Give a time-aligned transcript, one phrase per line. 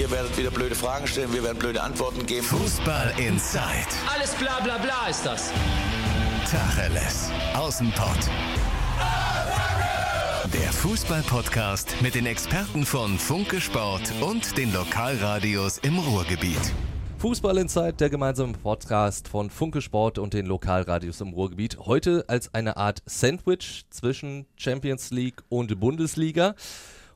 [0.00, 2.46] Ihr werdet wieder blöde Fragen stellen, wir werden blöde Antworten geben.
[2.46, 3.60] Fußball Inside.
[4.10, 5.52] Alles bla bla bla ist das.
[6.50, 7.30] Tacheles.
[7.52, 8.30] Außenpott.
[10.54, 16.72] Der Fußball-Podcast mit den Experten von Funke Sport und den Lokalradios im Ruhrgebiet.
[17.18, 21.76] Fußball Inside, der gemeinsame Podcast von Funke Sport und den Lokalradios im Ruhrgebiet.
[21.78, 26.54] Heute als eine Art Sandwich zwischen Champions League und Bundesliga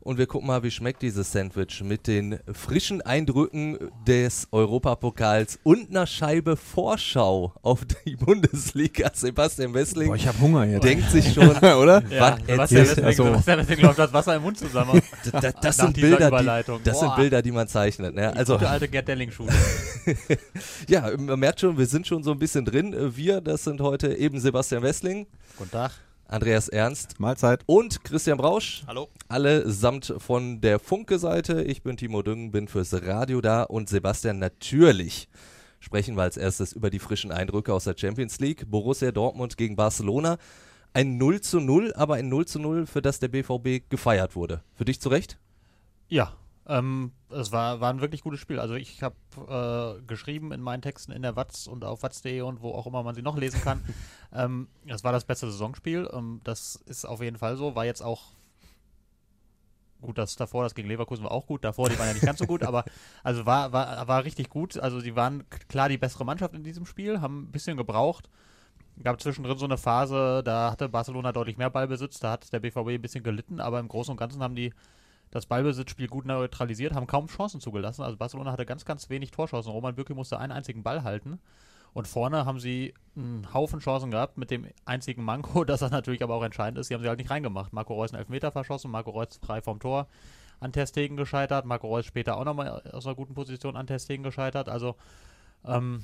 [0.04, 5.90] und wir gucken mal, wie schmeckt dieses Sandwich mit den frischen Eindrücken des Europapokals und
[5.90, 9.10] einer Scheibe Vorschau auf die Bundesliga.
[9.14, 10.84] Sebastian Wessling Boah, ich habe Hunger jetzt.
[10.84, 12.02] denkt sich schon, oder?
[12.10, 15.02] Ja, was Sebastian erzählt Wessling, also- Sebastian Wessling läuft das Wasser im Mund zusammen.
[15.24, 17.16] das, das, das Nach sind Bilder, die, das sind.
[17.16, 18.14] Bilder, die man zeichnet.
[18.14, 18.34] Ne?
[18.36, 19.52] Also Gute alte Gerd Delling-Schule.
[20.88, 22.94] ja, man merkt schon, wir sind schon so ein bisschen drin.
[23.16, 25.26] Wir, das sind heute eben Sebastian Wessling,
[25.56, 25.92] Guten Tag.
[26.34, 27.62] Andreas Ernst Mahlzeit.
[27.66, 28.82] und Christian Brausch.
[28.88, 29.08] Hallo.
[29.28, 31.62] Alle samt von der Funke-Seite.
[31.62, 35.28] Ich bin Timo Düngen, bin fürs Radio da und Sebastian natürlich.
[35.78, 38.68] Sprechen wir als erstes über die frischen Eindrücke aus der Champions League.
[38.68, 40.38] Borussia Dortmund gegen Barcelona.
[40.92, 44.64] Ein 0 zu 0, aber ein 0 zu 0, für das der BVB gefeiert wurde.
[44.74, 45.38] Für dich zurecht?
[46.08, 46.32] Ja,
[46.66, 48.58] ähm, es war, war ein wirklich gutes Spiel.
[48.58, 49.16] Also ich habe
[50.00, 53.02] äh, geschrieben in meinen Texten in der Watz und auf watz.de und wo auch immer
[53.02, 53.84] man sie noch lesen kann.
[54.32, 56.08] ähm, es war das beste Saisonspiel.
[56.12, 57.74] Ähm, das ist auf jeden Fall so.
[57.74, 58.32] War jetzt auch
[60.00, 61.64] gut, das davor, das gegen Leverkusen war auch gut.
[61.64, 62.84] Davor, die waren ja nicht ganz so gut, aber
[63.22, 64.78] also war, war, war richtig gut.
[64.78, 68.30] Also die waren klar die bessere Mannschaft in diesem Spiel, haben ein bisschen gebraucht.
[69.02, 72.90] Gab zwischendrin so eine Phase, da hatte Barcelona deutlich mehr Ballbesitz, da hat der BVB
[72.90, 74.72] ein bisschen gelitten, aber im Großen und Ganzen haben die
[75.34, 78.02] das Ballbesitzspiel gut neutralisiert, haben kaum Chancen zugelassen.
[78.02, 79.72] Also Barcelona hatte ganz, ganz wenig Torchancen.
[79.72, 81.40] Roman Bürki musste einen einzigen Ball halten.
[81.92, 86.22] Und vorne haben sie einen Haufen Chancen gehabt, mit dem einzigen Manko, das dann natürlich
[86.22, 87.72] aber auch entscheidend ist, sie haben sie halt nicht reingemacht.
[87.72, 90.06] Marco Reus einen Elfmeter verschossen, Marco Reus frei vom Tor
[90.60, 94.68] an Testegen gescheitert, Marco Reus später auch nochmal aus einer guten Position an Testegen gescheitert.
[94.68, 94.94] Also
[95.64, 96.00] ähm,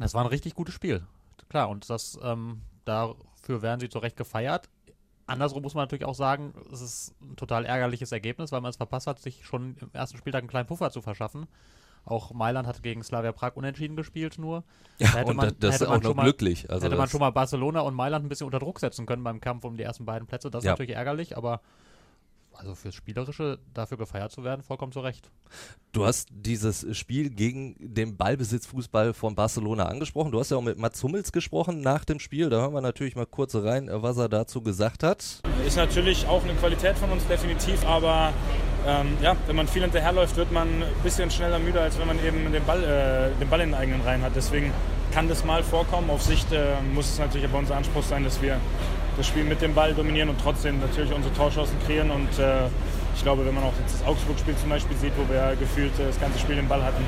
[0.00, 1.06] das war ein richtig gutes Spiel.
[1.48, 4.68] Klar, und das ähm, dafür werden sie zu Recht gefeiert.
[5.26, 8.76] Andersrum muss man natürlich auch sagen, es ist ein total ärgerliches Ergebnis, weil man es
[8.76, 11.46] verpasst hat, sich schon im ersten Spieltag einen kleinen Puffer zu verschaffen.
[12.04, 14.62] Auch Mailand hat gegen Slavia Prag unentschieden gespielt nur.
[15.00, 16.70] Da hätte und man- das, ist man auch noch schon mal- glücklich.
[16.70, 19.40] Also hätte man schon mal Barcelona und Mailand ein bisschen unter Druck setzen können beim
[19.40, 20.48] Kampf um die ersten beiden Plätze.
[20.48, 20.72] Das ist Ja.
[20.72, 21.60] natürlich ärgerlich, aber
[22.58, 25.30] also fürs Spielerische dafür gefeiert zu werden, vollkommen zu Recht.
[25.92, 30.32] Du hast dieses Spiel gegen den Ballbesitzfußball von Barcelona angesprochen.
[30.32, 32.50] Du hast ja auch mit Mats Hummels gesprochen nach dem Spiel.
[32.50, 35.42] Da hören wir natürlich mal kurz rein, was er dazu gesagt hat.
[35.66, 38.32] Ist natürlich auch eine Qualität von uns, definitiv, aber
[38.86, 42.24] ähm, ja, wenn man viel hinterherläuft, wird man ein bisschen schneller müde, als wenn man
[42.24, 44.36] eben den Ball, äh, den Ball in den eigenen Reihen hat.
[44.36, 44.72] Deswegen
[45.12, 46.10] kann das mal vorkommen.
[46.10, 48.60] Auf Sicht äh, muss es natürlich aber unser Anspruch sein, dass wir
[49.16, 52.10] das Spiel mit dem Ball dominieren und trotzdem natürlich unsere Torchancen kreieren.
[52.10, 52.66] Und äh,
[53.14, 56.06] ich glaube, wenn man auch jetzt das Augsburg-Spiel zum Beispiel sieht, wo wir gefühlt äh,
[56.06, 57.04] das ganze Spiel den Ball hatten,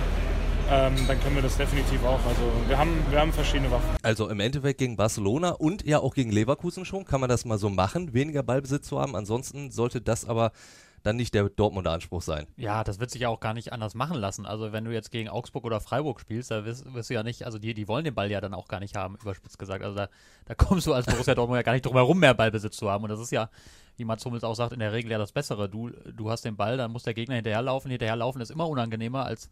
[0.70, 2.20] ähm, dann können wir das definitiv auch.
[2.26, 3.88] Also wir haben, wir haben verschiedene Waffen.
[4.02, 7.04] Also im Endeffekt gegen Barcelona und ja auch gegen Leverkusen schon.
[7.04, 9.16] Kann man das mal so machen, weniger Ballbesitz zu haben.
[9.16, 10.52] Ansonsten sollte das aber
[11.02, 12.46] dann nicht der Dortmunder Anspruch sein.
[12.56, 14.46] Ja, das wird sich ja auch gar nicht anders machen lassen.
[14.46, 17.44] Also wenn du jetzt gegen Augsburg oder Freiburg spielst, da wirst, wirst du ja nicht,
[17.44, 19.84] also die, die wollen den Ball ja dann auch gar nicht haben, überspitzt gesagt.
[19.84, 20.08] Also da,
[20.46, 23.04] da kommst du als Borussia Dortmund ja gar nicht drum herum, mehr Ballbesitz zu haben.
[23.04, 23.48] Und das ist ja,
[23.96, 25.68] wie Mats Hummels auch sagt, in der Regel ja das Bessere.
[25.68, 27.90] Du, du hast den Ball, dann muss der Gegner hinterherlaufen.
[27.90, 29.50] Hinterherlaufen ist immer unangenehmer, als,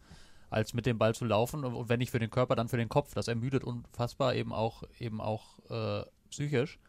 [0.49, 1.63] als mit dem Ball zu laufen.
[1.63, 3.13] Und, wenn nicht für den Körper, dann für den Kopf.
[3.13, 6.79] Das ermüdet unfassbar eben auch, eben auch äh, psychisch.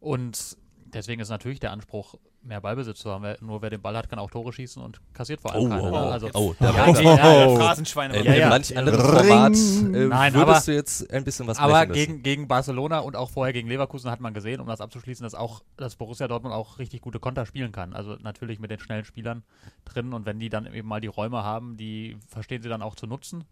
[0.00, 0.56] Und
[0.92, 3.22] deswegen ist natürlich der Anspruch, mehr Ballbesitz zu haben.
[3.24, 5.68] Wer, nur wer den Ball hat, kann auch Tore schießen und kassiert vor allem Oh,
[5.68, 5.82] keine.
[5.82, 5.92] oh, ne?
[5.92, 7.56] oh, also, oh, da ja, war- nee, ja, Oh.
[7.56, 8.16] Phrasenschweine.
[8.16, 8.48] In, Ja, in ja.
[8.48, 9.00] manch anderem.
[9.00, 13.16] Format äh, Nein, würdest aber- du jetzt ein bisschen was aber gegen, gegen Barcelona und
[13.16, 16.54] auch vorher gegen Leverkusen hat man gesehen, um das abzuschließen, dass auch dass Borussia Dortmund
[16.54, 17.92] auch richtig gute Konter spielen kann.
[17.92, 19.42] Also natürlich mit den schnellen Spielern
[19.84, 22.94] drin und wenn die dann eben mal die Räume haben, die verstehen sie dann auch
[22.94, 23.44] zu nutzen.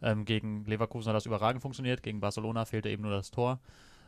[0.00, 3.58] Ähm, gegen Leverkusen hat das überragend funktioniert, gegen Barcelona fehlte eben nur das Tor.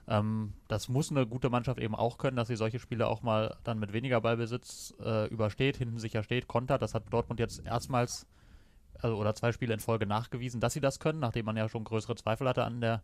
[0.08, 3.56] Ähm, das muss eine gute Mannschaft eben auch können, dass sie solche Spiele auch mal
[3.64, 6.82] dann mit weniger Ballbesitz äh, übersteht, hinten sicher steht, kontert.
[6.82, 8.26] Das hat Dortmund jetzt erstmals
[9.00, 11.84] also, oder zwei Spiele in Folge nachgewiesen, dass sie das können, nachdem man ja schon
[11.84, 13.02] größere Zweifel hatte an der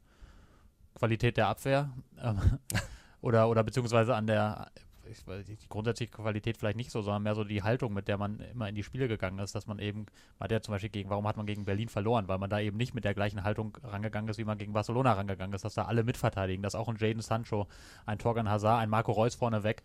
[0.95, 1.91] Qualität der Abwehr
[2.21, 2.41] ähm,
[3.21, 4.71] oder, oder beziehungsweise an der
[5.11, 8.19] ich weiß die grundsätzliche Qualität vielleicht nicht so, sondern mehr so die Haltung, mit der
[8.19, 10.07] man immer in die Spiele gegangen ist, dass man eben,
[10.39, 12.29] man ja zum Beispiel gegen, warum hat man gegen Berlin verloren?
[12.29, 15.13] Weil man da eben nicht mit der gleichen Haltung rangegangen ist, wie man gegen Barcelona
[15.13, 17.67] rangegangen ist, dass da alle mitverteidigen, dass auch ein Jaden Sancho,
[18.05, 19.83] ein Torgan Hazard, ein Marco Reus vorneweg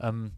[0.00, 0.32] ähm,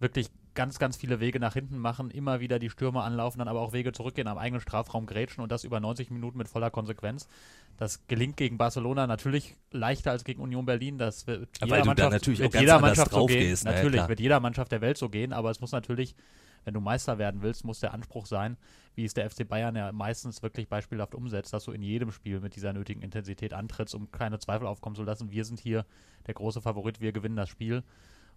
[0.00, 3.60] wirklich ganz, ganz viele Wege nach hinten machen, immer wieder die Stürmer anlaufen, dann aber
[3.60, 7.28] auch Wege zurückgehen, am eigenen Strafraum grätschen und das über 90 Minuten mit voller Konsequenz.
[7.76, 10.98] Das gelingt gegen Barcelona natürlich leichter als gegen Union Berlin.
[10.98, 13.38] Das wird jeder weil Mannschaft, natürlich wird jeder Mannschaft so gehen.
[13.38, 14.08] gehst, ne, Natürlich klar.
[14.08, 16.16] wird jeder Mannschaft der Welt so gehen, aber es muss natürlich,
[16.64, 18.56] wenn du Meister werden willst, muss der Anspruch sein,
[18.96, 22.40] wie es der FC Bayern ja meistens wirklich beispielhaft umsetzt, dass du in jedem Spiel
[22.40, 25.30] mit dieser nötigen Intensität antrittst, um keine Zweifel aufkommen zu lassen.
[25.30, 25.86] Wir sind hier
[26.26, 27.84] der große Favorit, wir gewinnen das Spiel.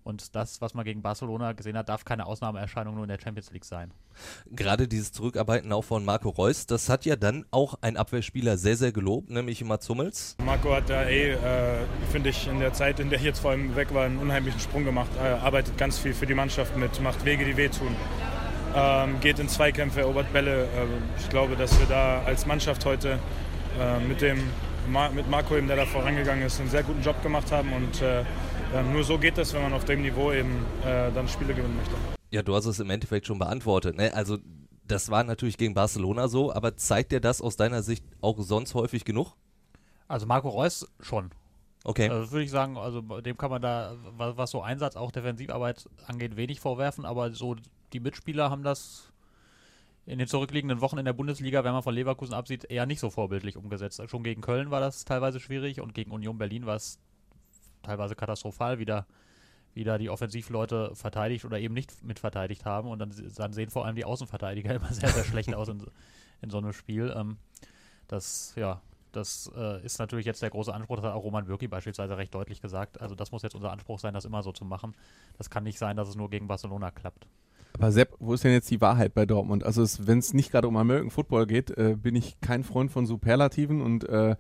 [0.03, 3.51] Und das, was man gegen Barcelona gesehen hat, darf keine Ausnahmeerscheinung nur in der Champions
[3.51, 3.91] League sein.
[4.49, 8.75] Gerade dieses Zurückarbeiten auch von Marco Reus, das hat ja dann auch ein Abwehrspieler sehr,
[8.75, 10.35] sehr gelobt, nämlich Mats Hummels.
[10.43, 13.51] Marco hat da eh, äh, finde ich, in der Zeit, in der ich jetzt vor
[13.51, 15.11] allem weg war, einen unheimlichen Sprung gemacht.
[15.17, 17.95] Äh, arbeitet ganz viel für die Mannschaft mit, macht Wege, die wehtun.
[18.73, 20.63] Ähm, geht in Zweikämpfe, erobert Bälle.
[20.63, 20.67] Äh,
[21.19, 23.19] ich glaube, dass wir da als Mannschaft heute
[23.79, 24.39] äh, mit, dem,
[25.13, 28.23] mit Marco, eben, der da vorangegangen ist, einen sehr guten Job gemacht haben und äh,
[28.91, 31.95] nur so geht es, wenn man auf dem Niveau eben äh, dann Spiele gewinnen möchte.
[32.29, 33.97] Ja, du hast es im Endeffekt schon beantwortet.
[33.97, 34.13] Ne?
[34.13, 34.37] Also
[34.87, 38.73] das war natürlich gegen Barcelona so, aber zeigt dir das aus deiner Sicht auch sonst
[38.73, 39.33] häufig genug?
[40.07, 41.31] Also Marco Reus schon.
[41.83, 42.09] Okay.
[42.09, 45.89] Also würde ich sagen, also dem kann man da, was, was so Einsatz, auch Defensivarbeit
[46.05, 47.55] angeht, wenig vorwerfen, aber so
[47.91, 49.11] die Mitspieler haben das
[50.05, 53.09] in den zurückliegenden Wochen in der Bundesliga, wenn man von Leverkusen absieht, eher nicht so
[53.09, 54.01] vorbildlich umgesetzt.
[54.07, 56.99] Schon gegen Köln war das teilweise schwierig und gegen Union Berlin war es
[57.83, 59.05] teilweise katastrophal, wieder,
[59.73, 62.89] wieder die Offensivleute verteidigt oder eben nicht mitverteidigt haben.
[62.89, 65.85] Und dann, dann sehen vor allem die Außenverteidiger immer sehr, sehr schlecht aus in,
[66.41, 67.13] in so einem Spiel.
[67.15, 67.37] Ähm,
[68.07, 68.81] das, ja,
[69.11, 72.33] das äh, ist natürlich jetzt der große Anspruch, das hat auch Roman Bürki beispielsweise recht
[72.33, 73.01] deutlich gesagt.
[73.01, 74.95] Also das muss jetzt unser Anspruch sein, das immer so zu machen.
[75.37, 77.27] Das kann nicht sein, dass es nur gegen Barcelona klappt.
[77.73, 79.63] Aber Sepp, wo ist denn jetzt die Wahrheit bei Dortmund?
[79.63, 83.05] Also wenn es nicht gerade um American Football geht, äh, bin ich kein Freund von
[83.05, 84.35] Superlativen und äh,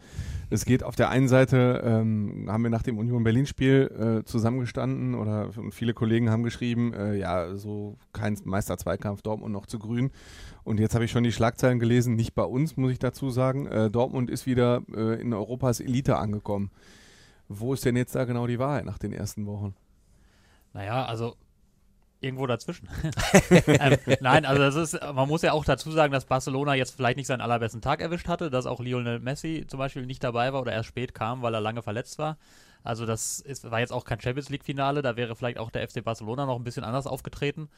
[0.49, 5.15] es geht auf der einen Seite, ähm, haben wir nach dem Union Berlin-Spiel äh, zusammengestanden
[5.15, 10.11] oder viele Kollegen haben geschrieben, äh, ja, so kein Meister-Zweikampf Dortmund noch zu grün.
[10.63, 13.65] Und jetzt habe ich schon die Schlagzeilen gelesen, nicht bei uns, muss ich dazu sagen.
[13.67, 16.69] Äh, Dortmund ist wieder äh, in Europas Elite angekommen.
[17.47, 19.73] Wo ist denn jetzt da genau die Wahrheit nach den ersten Wochen?
[20.73, 21.35] Naja, also
[22.21, 22.87] irgendwo dazwischen.
[23.67, 27.17] ähm, nein, also das ist, man muss ja auch dazu sagen, dass Barcelona jetzt vielleicht
[27.17, 30.61] nicht seinen allerbesten Tag erwischt hatte, dass auch Lionel Messi zum Beispiel nicht dabei war
[30.61, 32.37] oder erst spät kam, weil er lange verletzt war.
[32.83, 36.03] Also das ist, war jetzt auch kein Champions League-Finale, da wäre vielleicht auch der FC
[36.03, 37.69] Barcelona noch ein bisschen anders aufgetreten.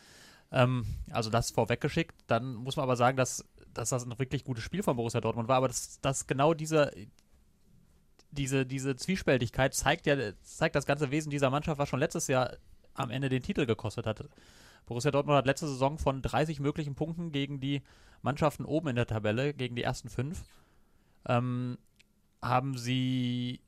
[0.52, 2.16] Ähm, also das vorweggeschickt.
[2.28, 5.48] Dann muss man aber sagen, dass, dass das ein wirklich gutes Spiel von Borussia Dortmund
[5.48, 6.92] war, aber dass, dass genau diese,
[8.32, 12.58] diese, diese Zwiespältigkeit zeigt ja, zeigt das ganze Wesen dieser Mannschaft, was schon letztes Jahr
[12.94, 14.24] am Ende den Titel gekostet hat.
[14.86, 17.82] Borussia Dortmund hat letzte Saison von 30 möglichen Punkten gegen die
[18.22, 20.44] Mannschaften oben in der Tabelle, gegen die ersten fünf,
[21.28, 21.78] ähm,
[22.42, 23.62] haben sie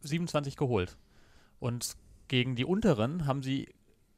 [0.00, 0.96] 27 geholt.
[1.58, 1.96] Und
[2.28, 3.68] gegen die unteren haben sie,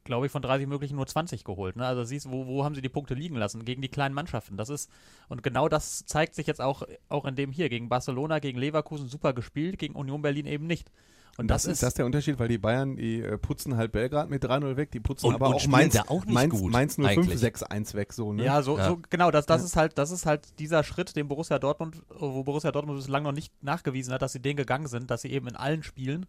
[0.03, 1.75] glaube ich, von 30 möglichen nur 20 geholt.
[1.75, 1.85] Ne?
[1.85, 3.65] Also siehst wo, wo haben sie die Punkte liegen lassen?
[3.65, 4.57] Gegen die kleinen Mannschaften.
[4.57, 4.89] Das ist,
[5.29, 7.69] und genau das zeigt sich jetzt auch, auch in dem hier.
[7.69, 10.91] Gegen Barcelona, gegen Leverkusen super gespielt, gegen Union Berlin eben nicht.
[11.37, 14.29] Und das, das, ist das der Unterschied, weil die Bayern, die äh, putzen halt Belgrad
[14.29, 16.97] mit 3-0 weg, die putzen und, aber und auch Mainz, auch nicht Mainz, gut, Mainz
[16.97, 18.45] 05-6-1 weg, so, ne?
[18.45, 18.87] Ja, so, ja.
[18.87, 19.65] so genau, das, das ja.
[19.65, 23.33] ist halt, das ist halt dieser Schritt, den Borussia Dortmund, wo Borussia Dortmund bislang noch
[23.33, 26.25] nicht nachgewiesen hat, dass sie den gegangen sind, dass sie eben in allen Spielen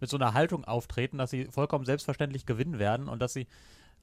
[0.00, 3.46] mit so einer Haltung auftreten, dass sie vollkommen selbstverständlich gewinnen werden und dass sie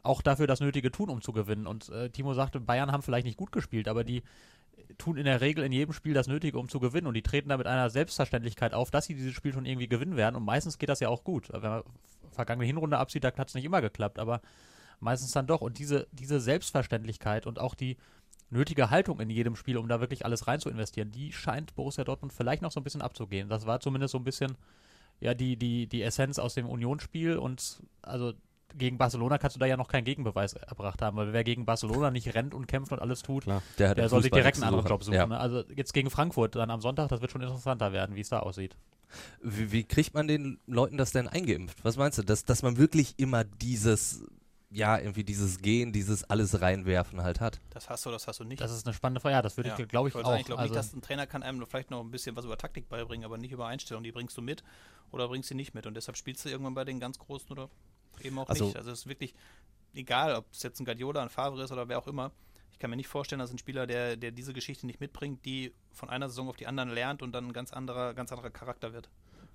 [0.04, 1.66] auch dafür das Nötige tun, um zu gewinnen.
[1.66, 4.22] Und äh, Timo sagte, Bayern haben vielleicht nicht gut gespielt, aber die
[4.98, 7.08] tun in der Regel in jedem Spiel das Nötige, um zu gewinnen.
[7.08, 10.16] Und die treten da mit einer Selbstverständlichkeit auf, dass sie dieses Spiel schon irgendwie gewinnen
[10.16, 10.36] werden.
[10.36, 11.50] Und meistens geht das ja auch gut.
[11.52, 11.84] Wenn man
[12.32, 14.42] vergangene Hinrunde absieht, da hat es nicht immer geklappt, aber
[15.00, 15.62] meistens dann doch.
[15.62, 17.98] Und diese, diese Selbstverständlichkeit und auch die
[18.50, 22.04] nötige Haltung in jedem Spiel, um da wirklich alles rein zu investieren, die scheint Borussia
[22.04, 23.50] Dortmund vielleicht noch so ein bisschen abzugehen.
[23.50, 24.58] Das war zumindest so ein bisschen
[25.20, 28.34] ja die, die, die Essenz aus dem Unionsspiel und also
[28.76, 32.12] gegen Barcelona kannst du da ja noch keinen Gegenbeweis erbracht haben, weil wer gegen Barcelona
[32.12, 35.04] nicht rennt und kämpft und alles tut, Klar, der, der sollte direkt einen anderen Job
[35.04, 35.16] suchen.
[35.16, 35.28] Ja.
[35.28, 35.40] Ne?
[35.40, 38.40] Also jetzt gegen Frankfurt dann am Sonntag, das wird schon interessanter werden, wie es da
[38.40, 38.76] aussieht.
[39.44, 41.84] Wie, wie, kriegt man den Leuten das denn eingeimpft?
[41.84, 44.24] Was meinst du, dass, dass man wirklich immer dieses
[44.74, 47.60] ja, irgendwie dieses Gehen, dieses alles reinwerfen halt hat.
[47.70, 48.60] Das hast du, das hast du nicht.
[48.60, 49.36] Das ist eine spannende Frage.
[49.36, 49.78] Ja, das würde ja.
[49.78, 50.36] ich, glaube ich, ich, auch.
[50.36, 52.58] Ich glaube also nicht, dass ein Trainer kann einem vielleicht noch ein bisschen was über
[52.58, 54.04] Taktik beibringen, aber nicht über Einstellung.
[54.04, 54.64] Die bringst du mit
[55.12, 55.86] oder bringst sie nicht mit.
[55.86, 57.70] Und deshalb spielst du irgendwann bei den ganz Großen oder
[58.22, 58.78] eben auch also, nicht.
[58.78, 59.34] Also es ist wirklich
[59.94, 62.32] egal, ob es jetzt ein Guardiola, ein Favre ist oder wer auch immer.
[62.72, 65.74] Ich kann mir nicht vorstellen, dass ein Spieler, der, der diese Geschichte nicht mitbringt, die
[65.92, 68.94] von einer Saison auf die anderen lernt und dann ein ganz anderer, ganz anderer Charakter
[68.94, 69.10] wird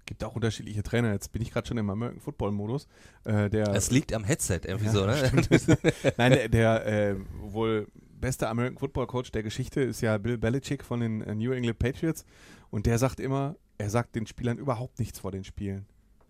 [0.09, 1.13] gibt auch unterschiedliche Trainer.
[1.13, 2.89] Jetzt bin ich gerade schon im American Football Modus.
[3.25, 5.79] Äh, der, es liegt am Headset irgendwie ja, so, ne?
[6.17, 7.89] Nein, der, der äh, wohl
[8.19, 11.79] beste American Football Coach der Geschichte ist ja Bill Belichick von den äh, New England
[11.79, 12.25] Patriots
[12.71, 15.87] und der sagt immer, er sagt den Spielern überhaupt nichts vor den Spielen.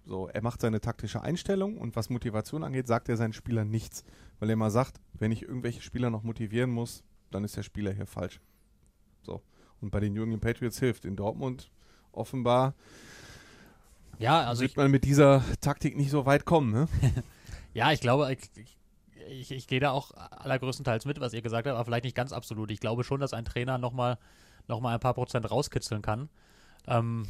[0.08, 4.04] So, er macht seine taktische Einstellung und was Motivation angeht, sagt er seinen Spielern nichts.
[4.38, 7.92] Weil er immer sagt, wenn ich irgendwelche Spieler noch motivieren muss, dann ist der Spieler
[7.92, 8.40] hier falsch.
[9.22, 9.42] So.
[9.82, 11.04] Und bei den Jungen Patriots hilft.
[11.04, 11.70] In Dortmund
[12.12, 12.74] offenbar
[14.18, 16.88] ja, also wird man mit dieser Taktik nicht so weit kommen, ne?
[17.74, 18.68] ja, ich glaube, ich,
[19.28, 22.32] ich, ich gehe da auch allergrößtenteils mit, was ihr gesagt habt, aber vielleicht nicht ganz
[22.32, 22.70] absolut.
[22.72, 24.18] Ich glaube schon, dass ein Trainer nochmal
[24.66, 26.28] noch mal ein paar Prozent rauskitzeln kann.
[26.86, 27.28] Ähm,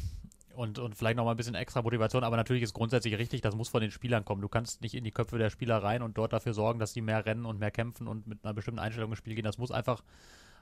[0.59, 3.69] und, und vielleicht nochmal ein bisschen extra Motivation, aber natürlich ist grundsätzlich richtig, das muss
[3.69, 4.41] von den Spielern kommen.
[4.41, 6.99] Du kannst nicht in die Köpfe der Spieler rein und dort dafür sorgen, dass die
[6.99, 9.45] mehr rennen und mehr kämpfen und mit einer bestimmten Einstellung ins Spiel gehen.
[9.45, 10.03] Das muss einfach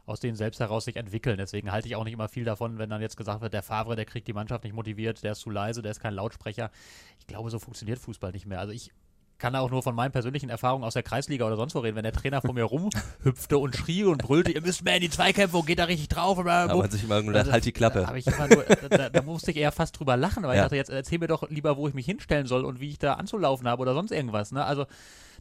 [0.06, 1.38] aus denen selbst heraus sich entwickeln.
[1.40, 3.96] Deswegen halte ich auch nicht immer viel davon, wenn dann jetzt gesagt wird, der Favre,
[3.96, 6.70] der kriegt die Mannschaft nicht motiviert, der ist zu leise, der ist kein Lautsprecher.
[7.18, 8.60] Ich glaube, so funktioniert Fußball nicht mehr.
[8.60, 8.92] Also ich
[9.38, 12.04] kann auch nur von meinen persönlichen Erfahrungen aus der Kreisliga oder sonst wo reden, wenn
[12.04, 15.58] der Trainer vor mir rumhüpfte und schrie und brüllte, ihr müsst mehr in die Zweikämpfe
[15.58, 16.38] und geht da richtig drauf.
[16.44, 18.08] Da man sich immer gedacht, also, halt die Klappe.
[18.08, 20.56] Da, nur, da, da, musste ich eher fast drüber lachen, weil ja.
[20.56, 23.00] ich dachte, jetzt erzähl mir doch lieber, wo ich mich hinstellen soll und wie ich
[23.00, 24.52] da anzulaufen habe oder sonst irgendwas.
[24.52, 24.64] Ne?
[24.66, 24.86] Also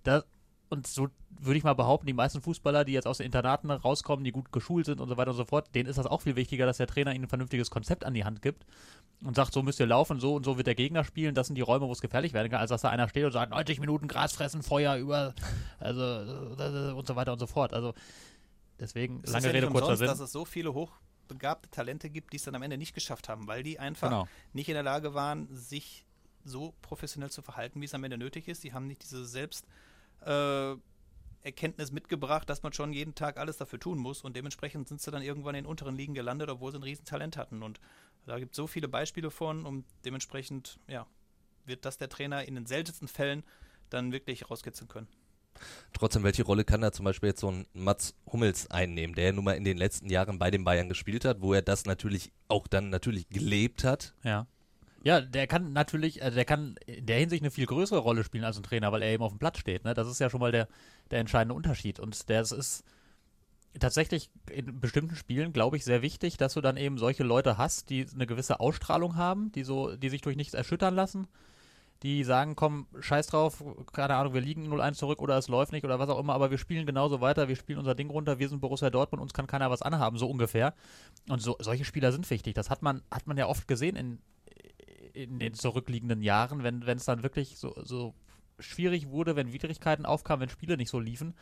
[0.02, 0.22] da,
[0.68, 4.24] und so würde ich mal behaupten, die meisten Fußballer, die jetzt aus den Internaten rauskommen,
[4.24, 6.34] die gut geschult sind und so weiter und so fort, denen ist das auch viel
[6.34, 8.66] wichtiger, dass der Trainer ihnen ein vernünftiges Konzept an die Hand gibt
[9.22, 11.56] und sagt, so müsst ihr laufen, so und so wird der Gegner spielen, das sind
[11.56, 13.80] die Räume, wo es gefährlich werden kann, als dass da einer steht und sagt, 90
[13.80, 15.34] Minuten Gras fressen, Feuer über,
[15.78, 16.02] also
[16.96, 17.72] und so weiter und so fort.
[17.72, 17.94] Also
[18.80, 20.08] deswegen, es lange ja Rede, kurzer Sinn.
[20.08, 23.46] dass es so viele hochbegabte Talente gibt, die es dann am Ende nicht geschafft haben,
[23.46, 24.28] weil die einfach genau.
[24.52, 26.04] nicht in der Lage waren, sich
[26.44, 28.64] so professionell zu verhalten, wie es am Ende nötig ist.
[28.64, 29.66] Die haben nicht diese selbst
[30.24, 30.76] äh,
[31.42, 35.10] Erkenntnis mitgebracht, dass man schon jeden Tag alles dafür tun muss und dementsprechend sind sie
[35.10, 37.62] dann irgendwann in den unteren Ligen gelandet, obwohl sie ein Riesentalent hatten.
[37.62, 37.80] Und
[38.26, 41.06] da gibt es so viele Beispiele von und dementsprechend, ja,
[41.64, 43.44] wird das der Trainer in den seltensten Fällen
[43.90, 45.08] dann wirklich rauskitzeln können.
[45.92, 49.32] Trotzdem, welche Rolle kann da zum Beispiel jetzt so ein Mats Hummels einnehmen, der ja
[49.32, 52.32] nun mal in den letzten Jahren bei den Bayern gespielt hat, wo er das natürlich
[52.48, 54.14] auch dann natürlich gelebt hat?
[54.22, 54.46] Ja.
[55.06, 58.42] Ja, der kann natürlich, also der kann in der Hinsicht eine viel größere Rolle spielen
[58.42, 59.84] als ein Trainer, weil er eben auf dem Platz steht.
[59.84, 59.94] Ne?
[59.94, 60.66] Das ist ja schon mal der,
[61.12, 62.00] der entscheidende Unterschied.
[62.00, 62.82] Und das ist
[63.78, 67.88] tatsächlich in bestimmten Spielen, glaube ich, sehr wichtig, dass du dann eben solche Leute hast,
[67.88, 71.28] die eine gewisse Ausstrahlung haben, die so, die sich durch nichts erschüttern lassen,
[72.02, 75.84] die sagen, komm, scheiß drauf, keine Ahnung, wir liegen 0-1 zurück oder es läuft nicht
[75.84, 78.48] oder was auch immer, aber wir spielen genauso weiter, wir spielen unser Ding runter, wir
[78.48, 80.74] sind Borussia Dortmund, uns kann keiner was anhaben, so ungefähr.
[81.28, 82.54] Und so, solche Spieler sind wichtig.
[82.54, 84.18] Das hat man, hat man ja oft gesehen in,
[85.16, 88.14] in den zurückliegenden Jahren, wenn es dann wirklich so, so
[88.58, 91.34] schwierig wurde, wenn Widrigkeiten aufkamen, wenn Spiele nicht so liefen,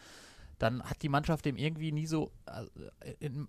[0.59, 3.49] dann hat die Mannschaft dem irgendwie nie so äh, in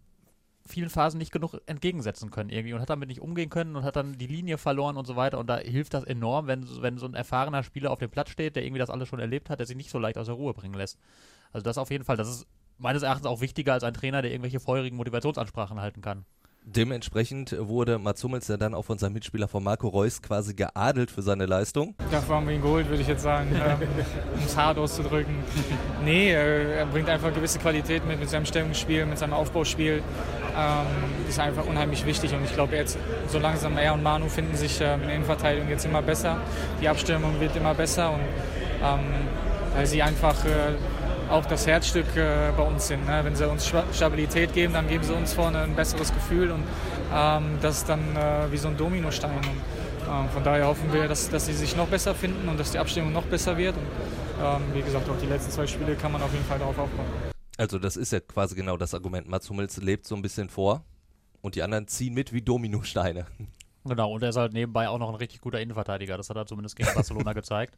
[0.68, 3.96] vielen Phasen nicht genug entgegensetzen können irgendwie und hat damit nicht umgehen können und hat
[3.96, 7.06] dann die Linie verloren und so weiter und da hilft das enorm, wenn, wenn so
[7.06, 9.68] ein erfahrener Spieler auf dem Platz steht, der irgendwie das alles schon erlebt hat, der
[9.68, 10.98] sich nicht so leicht aus der Ruhe bringen lässt.
[11.52, 12.48] Also das auf jeden Fall, das ist
[12.80, 16.26] meines Erachtens auch wichtiger als ein Trainer, der irgendwelche feurigen Motivationsansprachen halten kann.
[16.68, 21.12] Dementsprechend wurde Mats Hummels ja dann auch von seinem Mitspieler von Marco Reus quasi geadelt
[21.12, 21.94] für seine Leistung.
[22.10, 23.88] Dafür haben wir ihn geholt, würde ich jetzt sagen, ähm,
[24.36, 25.36] um es hart auszudrücken.
[26.04, 30.02] Nee, äh, er bringt einfach gewisse Qualität mit, mit seinem Stellungsspiel, mit seinem Aufbauspiel.
[30.58, 34.56] Ähm, ist einfach unheimlich wichtig und ich glaube jetzt so langsam er und Manu finden
[34.56, 36.42] sich äh, in der Innenverteidigung jetzt immer besser.
[36.82, 38.22] Die Abstimmung wird immer besser und
[38.82, 39.00] ähm,
[39.76, 40.74] weil sie einfach äh,
[41.30, 43.06] auch das Herzstück äh, bei uns sind.
[43.06, 43.22] Ne?
[43.24, 46.64] Wenn sie uns Stabilität geben, dann geben sie uns vorne ein besseres Gefühl und
[47.14, 49.32] ähm, das ist dann äh, wie so ein Dominostein.
[49.32, 52.72] Und, äh, von daher hoffen wir, dass, dass sie sich noch besser finden und dass
[52.72, 53.76] die Abstimmung noch besser wird.
[53.76, 53.86] Und
[54.44, 57.08] ähm, wie gesagt, auch die letzten zwei Spiele kann man auf jeden Fall darauf aufbauen.
[57.58, 59.28] Also das ist ja quasi genau das Argument.
[59.28, 60.84] Mats Hummels lebt so ein bisschen vor
[61.42, 63.28] und die anderen ziehen mit wie Dominosteine.
[63.86, 66.18] Genau, und er ist halt nebenbei auch noch ein richtig guter Innenverteidiger.
[66.18, 67.78] Das hat er zumindest gegen Barcelona gezeigt.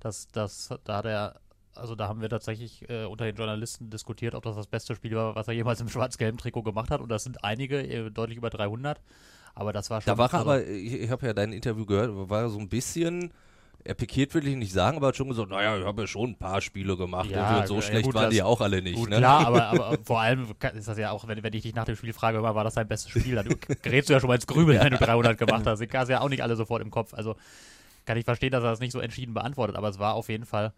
[0.00, 1.40] Das, das, da hat er
[1.76, 5.14] also da haben wir tatsächlich äh, unter den Journalisten diskutiert, ob das das beste Spiel
[5.14, 7.00] war, was er jemals im schwarz-gelben Trikot gemacht hat.
[7.00, 9.00] Und das sind einige, äh, deutlich über 300.
[9.54, 10.12] Aber das war schon.
[10.12, 12.58] Da war er also aber, ich, ich habe ja dein Interview gehört, war er so
[12.58, 13.32] ein bisschen.
[13.86, 16.30] Er pikiert will ich nicht sagen, aber hat schon gesagt, naja, ich habe ja schon
[16.30, 17.28] ein paar Spiele gemacht.
[17.28, 18.96] Ja, und so schlecht gut, waren die auch alle nicht.
[18.96, 19.18] Gut, ne?
[19.18, 21.94] Klar, aber, aber vor allem ist das ja auch, wenn, wenn ich dich nach dem
[21.94, 23.34] Spiel frage, war das dein bestes Spiel?
[23.34, 23.46] Dann
[23.82, 25.80] gerätst du ja schon mal ins Grübeln, wenn du 300 gemacht hast.
[25.82, 27.12] Ich es ja auch nicht alle sofort im Kopf.
[27.12, 27.36] Also
[28.06, 30.46] kann ich verstehen, dass er das nicht so entschieden beantwortet, aber es war auf jeden
[30.46, 30.72] Fall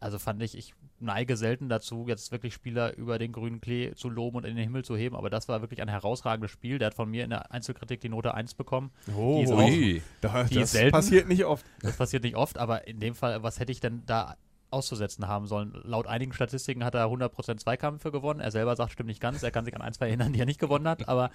[0.00, 4.08] also fand ich, ich neige selten dazu, jetzt wirklich Spieler über den grünen Klee zu
[4.08, 6.78] loben und in den Himmel zu heben, aber das war wirklich ein herausragendes Spiel.
[6.78, 8.90] Der hat von mir in der Einzelkritik die Note 1 bekommen.
[9.16, 11.64] Oh, die auch, da, die das passiert nicht oft.
[11.80, 14.36] Das passiert nicht oft, aber in dem Fall, was hätte ich denn da
[14.70, 15.72] auszusetzen haben sollen?
[15.84, 18.40] Laut einigen Statistiken hat er 100% Zweikämpfe gewonnen.
[18.40, 19.42] Er selber sagt, stimmt nicht ganz.
[19.42, 21.30] Er kann sich an ein, zwei erinnern, die er nicht gewonnen hat, aber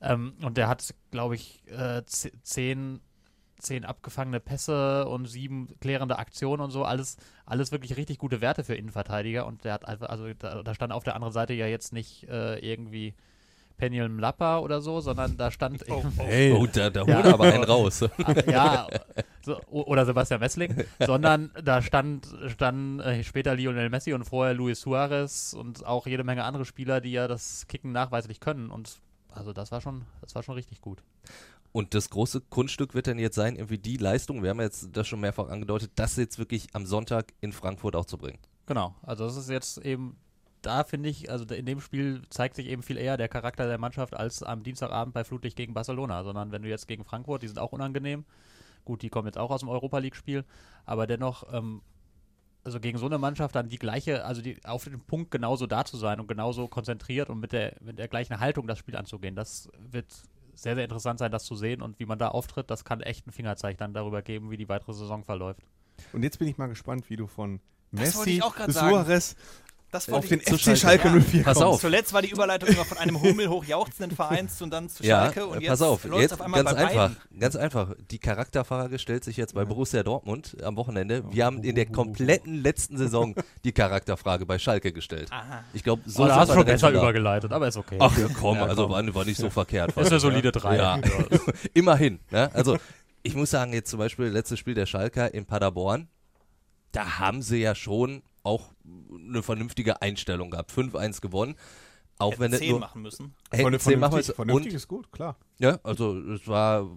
[0.00, 3.00] ähm, und der hat, glaube ich, äh, zehn
[3.64, 7.16] zehn abgefangene Pässe und sieben klärende Aktionen und so, alles,
[7.46, 10.92] alles wirklich richtig gute Werte für Innenverteidiger und der hat einfach, also da, da stand
[10.92, 13.14] auf der anderen Seite ja jetzt nicht äh, irgendwie
[13.76, 15.84] Peniel Mlappa oder so, sondern da stand.
[15.88, 16.52] Oh, oh, hey.
[16.52, 17.16] oh da, da ja.
[17.16, 18.04] holt er aber einen raus.
[18.46, 18.86] ja,
[19.42, 24.80] so, oder Sebastian Wessling, sondern da stand, stand äh, später Lionel Messi und vorher Luis
[24.80, 28.70] Suarez und auch jede Menge andere Spieler, die ja das Kicken nachweislich können.
[28.70, 29.00] Und
[29.32, 31.02] also das war schon, das war schon richtig gut.
[31.76, 35.08] Und das große Kunststück wird dann jetzt sein, irgendwie die Leistung, wir haben jetzt das
[35.08, 38.38] schon mehrfach angedeutet, das jetzt wirklich am Sonntag in Frankfurt auch zu bringen.
[38.66, 40.16] Genau, also das ist jetzt eben,
[40.62, 43.78] da finde ich, also in dem Spiel zeigt sich eben viel eher der Charakter der
[43.78, 47.48] Mannschaft als am Dienstagabend bei Flutlicht gegen Barcelona, sondern wenn du jetzt gegen Frankfurt, die
[47.48, 48.24] sind auch unangenehm,
[48.84, 50.44] gut, die kommen jetzt auch aus dem Europa League-Spiel,
[50.86, 51.82] aber dennoch, ähm,
[52.62, 55.84] also gegen so eine Mannschaft dann die gleiche, also die, auf dem Punkt genauso da
[55.84, 59.34] zu sein und genauso konzentriert und mit der, mit der gleichen Haltung das Spiel anzugehen,
[59.34, 60.06] das wird
[60.54, 63.26] sehr, sehr interessant sein, das zu sehen und wie man da auftritt, das kann echt
[63.26, 65.60] ein Fingerzeig dann darüber geben, wie die weitere Saison verläuft.
[66.12, 67.60] Und jetzt bin ich mal gespannt, wie du von
[67.92, 68.90] Das wollte Messi, ich auch grad sagen.
[68.90, 69.36] Suarez
[69.94, 71.62] Das auf den ich- FC Schalke 04 Pass kommst.
[71.62, 71.80] auf.
[71.80, 75.46] Zuletzt war die Überleitung immer von einem hummelhoch jauchzenden Verein und dann zu Ja, Schalke
[75.46, 77.40] und äh, jetzt pass auf, jetzt auf einmal ganz bei einfach, beiden.
[77.40, 77.94] ganz einfach.
[78.10, 81.22] Die Charakterfrage stellt sich jetzt bei Borussia Dortmund am Wochenende.
[81.32, 83.34] Wir haben in der kompletten letzten Saison
[83.64, 85.28] die Charakterfrage bei Schalke gestellt.
[85.30, 85.62] Aha.
[85.72, 86.98] Ich glaube, so Oh, da hast du schon besser da.
[86.98, 87.96] übergeleitet, aber ist okay.
[88.00, 88.92] Ach ja, komm, Ja, also komm.
[88.92, 89.90] War, war nicht so verkehrt.
[89.96, 90.76] Ist eine ich, solide Drei.
[90.76, 90.98] Ja,
[91.74, 92.18] immerhin.
[92.30, 92.50] Ne?
[92.52, 92.76] Also
[93.22, 96.08] ich muss sagen, jetzt zum Beispiel letztes Spiel der Schalker in Paderborn,
[96.92, 98.70] da haben sie ja schon auch
[99.28, 100.70] eine vernünftige Einstellung gehabt.
[100.70, 101.56] 5-1 gewonnen.
[102.18, 103.34] Auch Hätten wenn es 10 nur machen müssen.
[103.50, 104.34] hätten 10 machen Vernünftig, müssen.
[104.36, 105.36] vernünftig Und ist gut, klar.
[105.58, 106.88] ja, also es war,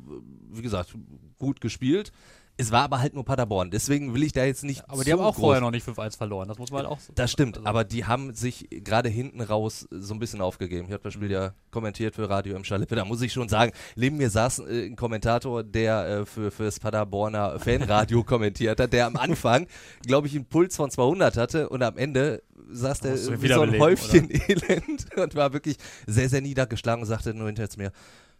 [0.52, 0.94] wie gesagt,
[1.40, 2.12] gut gespielt.
[2.60, 3.70] Es war aber halt nur Paderborn.
[3.70, 4.84] Deswegen will ich da jetzt nicht.
[4.90, 7.14] Aber die haben auch vorher noch nicht 5-1 verloren, das muss man halt auch so
[7.14, 10.88] Das stimmt, also- aber die haben sich gerade hinten raus so ein bisschen aufgegeben.
[10.88, 12.96] Ich habe das Spiel ja kommentiert für Radio im Schalippe.
[12.96, 16.80] Da muss ich schon sagen, neben mir saß äh, ein Kommentator, der äh, für fürs
[16.80, 19.68] Paderborner Fanradio kommentiert hat, der am Anfang,
[20.06, 23.80] glaube ich, einen Puls von 200 hatte und am Ende saß der wie so ein
[23.80, 27.92] Häufchen Elend und war wirklich sehr, sehr niedergeschlagen und sagte nur hinterher zu mir,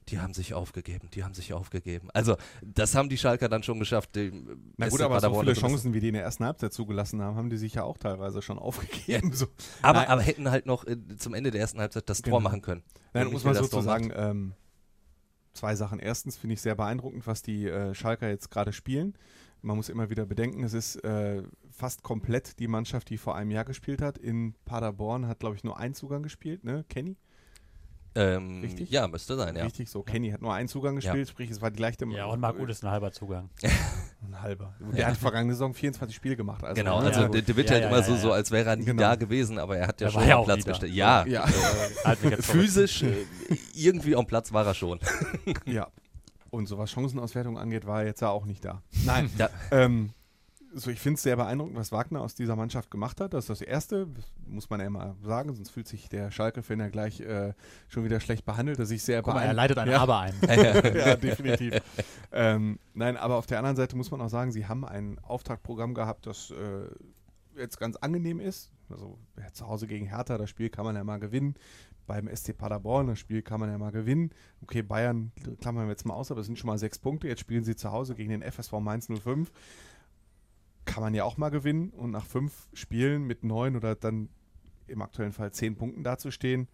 [0.10, 2.10] die haben sich aufgegeben, die haben sich aufgegeben.
[2.14, 4.18] Also, das haben die Schalker dann schon geschafft.
[4.78, 5.54] Na gut, aber so viele.
[5.54, 8.42] Chancen, wie die in der ersten Halbzeit zugelassen haben, haben die sich ja auch teilweise
[8.42, 9.34] schon aufgegeben.
[9.34, 9.48] So.
[9.82, 12.50] Aber, aber hätten halt noch äh, zum Ende der ersten Halbzeit das Tor Genau.
[12.50, 12.84] machen können.
[13.14, 14.54] Nein, muss man sozusagen ähm,
[15.54, 16.00] zwei Sachen.
[16.00, 19.16] Erstens finde ich sehr beeindruckend, was die äh, Schalker jetzt gerade spielen.
[19.62, 23.50] Man muss immer wieder bedenken, es ist äh, fast komplett die Mannschaft, die vor einem
[23.52, 24.18] Jahr gespielt hat.
[24.18, 26.86] In Paderborn hat, glaube ich, nur ein Zugang gespielt, ne?
[26.90, 27.18] Kenny?
[28.20, 28.90] Ähm, Richtig?
[28.90, 29.64] Ja, müsste sein, ja.
[29.64, 30.02] Richtig, so.
[30.02, 32.06] Kenny hat nur einen Zugang gespielt, sprich, es war die leichte.
[32.08, 33.50] Ja, und Marc Uth ist ein halber Zugang.
[34.28, 34.74] Ein halber.
[34.96, 36.64] Der hat vergangene Saison 24 Spiele gemacht.
[36.64, 37.36] Also Genau, Ja, also gut.
[37.36, 38.18] der, der wird Ja, halt ja, immer ja, so, ja.
[38.18, 39.02] so, als wäre er nie Genau.
[39.04, 40.92] da gewesen, aber er hat ja Er schon war ja Platz gestellt.
[40.94, 41.46] Ja, Ja.
[42.42, 43.26] Physisch äh,
[43.76, 45.00] irgendwie am Platz war er schon.
[45.66, 45.88] Ja.
[46.50, 48.82] Und so was Chancenauswertung angeht, war er jetzt ja auch nicht da.
[49.06, 49.30] Nein.
[49.38, 49.50] Ja.
[49.70, 50.10] Ähm,
[50.80, 53.34] so, ich finde es sehr beeindruckend, was Wagner aus dieser Mannschaft gemacht hat.
[53.34, 54.08] Das ist das Erste,
[54.46, 57.54] muss man ja immer sagen, sonst fühlt sich der Schalke-Fan ja gleich äh,
[57.88, 60.00] schon wieder schlecht behandelt, dass ich sehr Guck mal, er leitet ein ja.
[60.00, 60.34] Aber ein.
[60.48, 61.82] ja, definitiv.
[62.32, 65.94] ähm, nein, aber auf der anderen Seite muss man auch sagen, sie haben ein Auftaktprogramm
[65.94, 66.88] gehabt, das äh,
[67.60, 68.72] jetzt ganz angenehm ist.
[68.90, 71.56] Also ja, zu Hause gegen Hertha, das Spiel kann man ja mal gewinnen.
[72.06, 74.32] Beim SC Paderborn, das Spiel kann man ja mal gewinnen.
[74.62, 77.28] Okay, Bayern klammern wir jetzt mal aus, aber es sind schon mal sechs Punkte.
[77.28, 79.52] Jetzt spielen sie zu Hause gegen den FSV Mainz 05.
[80.98, 81.92] Kann man ja auch mal gewinnen.
[81.92, 84.30] Und nach fünf Spielen mit neun oder dann
[84.88, 86.68] im aktuellen Fall zehn Punkten dazustehen,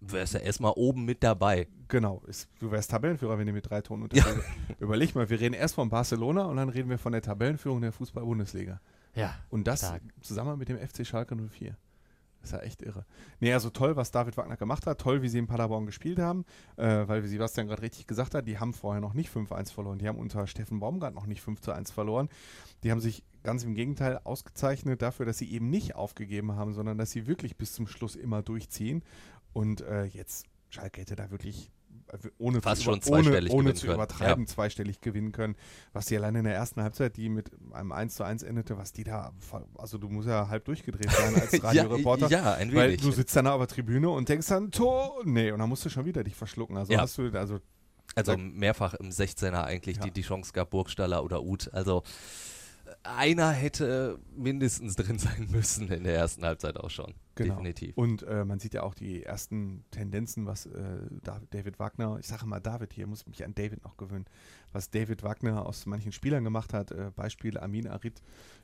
[0.00, 1.68] Wärst ja erstmal oben mit dabei.
[1.88, 3.98] Genau, ist, du wärst Tabellenführer, wenn du mit drei Ja.
[4.02, 4.46] unterwegs
[4.78, 7.92] Überleg mal, wir reden erst von Barcelona und dann reden wir von der Tabellenführung der
[7.92, 8.80] Fußball-Bundesliga.
[9.14, 9.34] Ja.
[9.50, 10.00] Und das Stark.
[10.22, 11.76] zusammen mit dem FC Schalke 04.
[12.42, 13.04] Ist ja echt irre.
[13.40, 14.98] Nee, also toll, was David Wagner gemacht hat.
[14.98, 16.46] Toll, wie sie in Paderborn gespielt haben.
[16.76, 19.98] Äh, weil, wie Sebastian gerade richtig gesagt hat, die haben vorher noch nicht 5-1 verloren.
[19.98, 22.28] Die haben unter Steffen Baumgart noch nicht 5-1 verloren.
[22.82, 26.96] Die haben sich ganz im Gegenteil ausgezeichnet dafür, dass sie eben nicht aufgegeben haben, sondern
[26.96, 29.02] dass sie wirklich bis zum Schluss immer durchziehen.
[29.52, 31.70] Und äh, jetzt, Schalke hätte da wirklich
[32.38, 33.94] ohne Fast zu, schon über, ohne, zweistellig ohne gewinnen zu können.
[33.94, 35.54] übertreiben, zweistellig gewinnen können.
[35.92, 38.92] Was die alleine in der ersten Halbzeit, die mit einem 1 zu 1 endete, was
[38.92, 39.32] die da,
[39.78, 42.28] also du musst ja halb durchgedreht sein als Radioreporter.
[42.28, 43.00] ja, ja, ein Weil wenig.
[43.02, 45.88] du sitzt dann auf der Tribüne und denkst dann, Tor, nee, und dann musst du
[45.88, 46.76] schon wieder dich verschlucken.
[46.76, 47.00] Also Ja.
[47.02, 47.60] hast du, also
[48.16, 50.02] Also mehrfach im 16er eigentlich Ja.
[50.02, 51.72] die, die Chance gab, Burgstaller oder Uth.
[51.72, 52.02] Also
[53.16, 57.14] einer hätte mindestens drin sein müssen in der ersten Halbzeit auch schon.
[57.34, 57.54] Genau.
[57.54, 57.96] Definitiv.
[57.96, 62.26] Und äh, man sieht ja auch die ersten Tendenzen, was äh, Da- David Wagner, ich
[62.26, 64.26] sage mal David hier, muss mich an David noch gewöhnen,
[64.72, 66.90] was David Wagner aus manchen Spielern gemacht hat.
[66.90, 68.20] Äh, Beispiel Amin Arid,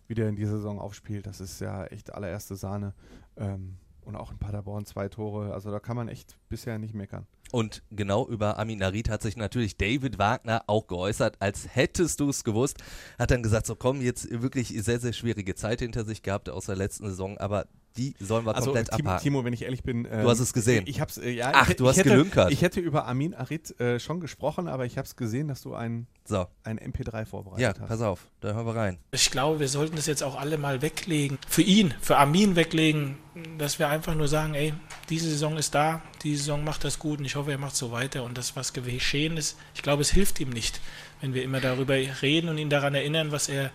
[0.09, 2.94] wie der in dieser Saison aufspielt, das ist ja echt allererste Sahne.
[3.37, 7.26] Ähm, und auch in Paderborn zwei Tore, also da kann man echt bisher nicht meckern.
[7.56, 12.28] Und genau über Amin Narid hat sich natürlich David Wagner auch geäußert, als hättest du
[12.28, 12.76] es gewusst.
[13.18, 16.66] Hat dann gesagt, so komm, jetzt wirklich sehr, sehr schwierige Zeit hinter sich gehabt aus
[16.66, 17.64] der letzten Saison, aber
[17.96, 19.22] die sollen wir Also komplett Timo, abhaken.
[19.22, 20.84] Timo, wenn ich ehrlich bin, ähm, Du hast es gesehen.
[20.84, 22.52] Ich, ich hab's, äh, ja, Ach, ich, du ich hast hätte, gelünkert.
[22.52, 25.74] Ich hätte über Amin Arid äh, schon gesprochen, aber ich habe es gesehen, dass du
[25.74, 27.88] ein, so, ein MP3 vorbereitet ja, hast.
[27.88, 28.98] pass auf, da hören wir rein.
[29.12, 31.38] Ich glaube, wir sollten das jetzt auch alle mal weglegen.
[31.48, 33.16] Für ihn, für Armin weglegen,
[33.58, 34.74] dass wir einfach nur sagen, ey,
[35.08, 37.92] diese Saison ist da, diese Saison macht das gut und ich hoffe, er macht so
[37.92, 38.24] weiter.
[38.24, 40.80] Und das, was geschehen ist, ich glaube, es hilft ihm nicht,
[41.20, 43.70] wenn wir immer darüber reden und ihn daran erinnern, was er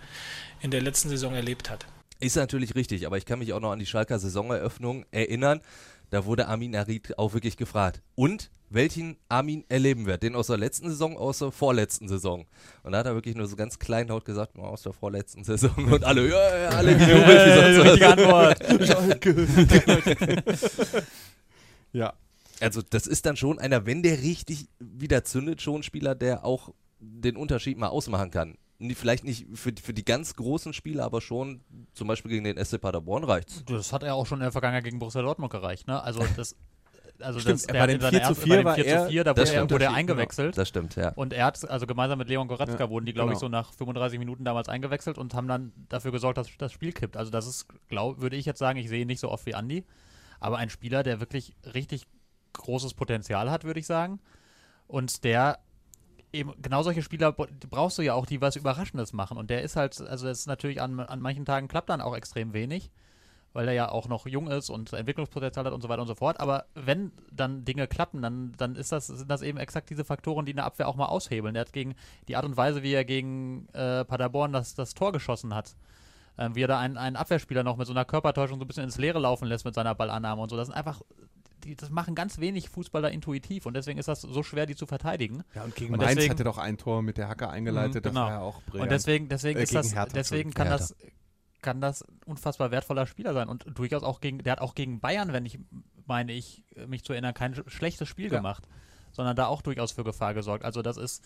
[0.60, 1.86] in der letzten Saison erlebt hat.
[2.20, 5.60] Ist natürlich richtig, aber ich kann mich auch noch an die Schalker Saisoneröffnung erinnern.
[6.10, 8.00] Da wurde Armin Arid auch wirklich gefragt.
[8.14, 10.18] Und welchen Armin erleben wir?
[10.18, 12.46] Den aus der letzten Saison, aus der vorletzten Saison?
[12.82, 15.74] Und da hat er wirklich nur so ganz kleinlaut gesagt, oh, aus der vorletzten Saison.
[15.92, 17.26] Und alle, ja, ja, alle gejubelt.
[17.28, 18.62] wie sonst Antwort.
[21.92, 22.12] ja.
[22.62, 26.44] Also das ist dann schon einer, wenn der richtig wieder zündet, schon ein Spieler, der
[26.44, 28.56] auch den Unterschied mal ausmachen kann
[28.94, 31.60] vielleicht nicht für, für die ganz großen Spiele, aber schon
[31.94, 33.70] zum Beispiel gegen den SC Paderborn reicht.
[33.70, 36.02] Das hat er auch schon in der Vergangenheit gegen Borussia Dortmund gereicht, ne?
[36.02, 36.56] Also das
[37.20, 39.52] also stimmt, das, der bei den 4 zu 4 war 4 er, 4, da wurde,
[39.52, 40.52] er, wurde er eingewechselt.
[40.52, 41.10] Genau, das stimmt, ja.
[41.10, 43.38] Und er hat, also gemeinsam mit Leon Goretzka ja, wurden die, glaube genau.
[43.38, 46.92] ich, so nach 35 Minuten damals eingewechselt und haben dann dafür gesorgt, dass das Spiel
[46.92, 47.16] kippt.
[47.16, 49.54] Also das ist, glaub, würde ich jetzt sagen, ich sehe ihn nicht so oft wie
[49.54, 49.84] Andi,
[50.40, 52.06] aber ein Spieler, der wirklich richtig
[52.52, 54.20] großes Potenzial hat, würde ich sagen.
[54.86, 55.58] Und der
[56.32, 59.36] eben genau solche Spieler brauchst du ja auch, die was Überraschendes machen.
[59.36, 62.16] Und der ist halt, also das ist natürlich an, an manchen Tagen klappt dann auch
[62.16, 62.90] extrem wenig,
[63.52, 66.14] weil er ja auch noch jung ist und Entwicklungspotenzial hat und so weiter und so
[66.14, 66.40] fort.
[66.40, 70.46] Aber wenn dann Dinge klappen, dann, dann ist das, sind das eben exakt diese Faktoren,
[70.46, 71.54] die eine Abwehr auch mal aushebeln.
[71.54, 71.94] Er hat gegen
[72.28, 75.76] die Art und Weise, wie er gegen äh, Paderborn das, das Tor geschossen hat,
[76.38, 78.84] äh, wie er da einen, einen Abwehrspieler noch mit so einer Körpertäuschung so ein bisschen
[78.84, 80.56] ins Leere laufen lässt mit seiner Ballannahme und so.
[80.56, 81.02] Das sind einfach
[81.64, 84.86] die, das machen ganz wenig Fußballer intuitiv und deswegen ist das so schwer, die zu
[84.86, 85.42] verteidigen.
[85.54, 88.02] Ja, und gegen und Mainz deswegen, hat er doch ein Tor mit der Hacke eingeleitet,
[88.02, 88.14] genau.
[88.14, 88.82] das war ja auch brillant.
[88.82, 90.94] Und deswegen, deswegen äh, ist das, Hertha, deswegen kann das
[91.62, 95.32] kann das unfassbar wertvoller Spieler sein und durchaus auch gegen, der hat auch gegen Bayern,
[95.32, 95.60] wenn ich
[96.06, 98.38] meine ich, mich zu erinnern, kein schlechtes Spiel ja.
[98.38, 98.68] gemacht,
[99.12, 100.64] sondern da auch durchaus für Gefahr gesorgt.
[100.64, 101.22] Also das ist,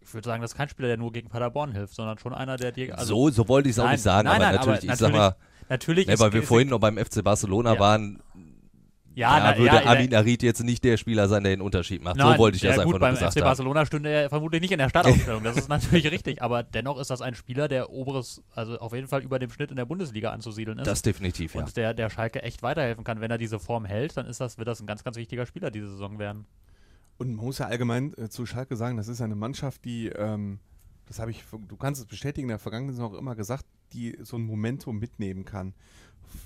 [0.00, 2.56] ich würde sagen, das ist kein Spieler, der nur gegen Paderborn hilft, sondern schon einer,
[2.56, 2.98] der dir.
[2.98, 4.98] Also so, so wollte ich es auch nicht sagen, nein, aber nein, natürlich, aber ich
[4.98, 5.36] sag mal,
[5.68, 7.80] natürlich ne, weil wir vorhin noch beim FC Barcelona Ja.
[7.80, 8.22] waren,
[9.14, 12.02] ja, da na, würde ja, Amin Arid jetzt nicht der Spieler sein, der den Unterschied
[12.02, 12.16] macht.
[12.16, 13.48] Nein, so wollte ich ja, das gut, einfach nur beim gesagt FC haben.
[13.48, 15.42] Barcelona stünde er vermutlich nicht in der Startaufstellung.
[15.42, 19.08] Das ist natürlich richtig, aber dennoch ist das ein Spieler, der oberes, also auf jeden
[19.08, 20.86] Fall über dem Schnitt in der Bundesliga anzusiedeln ist.
[20.86, 21.60] Das definitiv, ja.
[21.60, 23.20] Und der, der Schalke echt weiterhelfen kann.
[23.20, 25.70] Wenn er diese Form hält, dann ist das, wird das ein ganz, ganz wichtiger Spieler
[25.70, 26.46] diese Saison werden.
[27.18, 30.60] Und man muss ja allgemein äh, zu Schalke sagen, das ist eine Mannschaft, die, ähm,
[31.06, 34.18] das habe ich, du kannst es bestätigen, in der vergangenen Saison auch immer gesagt, die
[34.22, 35.74] so ein Momentum mitnehmen kann.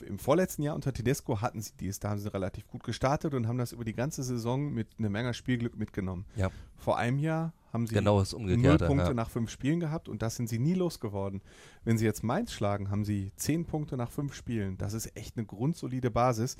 [0.06, 3.46] Im vorletzten Jahr unter Tedesco hatten sie dies, da haben sie relativ gut gestartet und
[3.46, 6.24] haben das über die ganze Saison mit einer Menge Spielglück mitgenommen.
[6.36, 6.50] Ja.
[6.78, 8.88] Vor einem Jahr haben sie Genau null.
[8.88, 9.14] Punkte Ja.
[9.14, 11.42] nach fünf Spielen gehabt und das sind sie nie losgeworden.
[11.84, 14.78] Wenn sie jetzt Mainz schlagen, haben sie zehn Punkte nach fünf Spielen.
[14.78, 16.56] Das ist echt eine grundsolide Basis.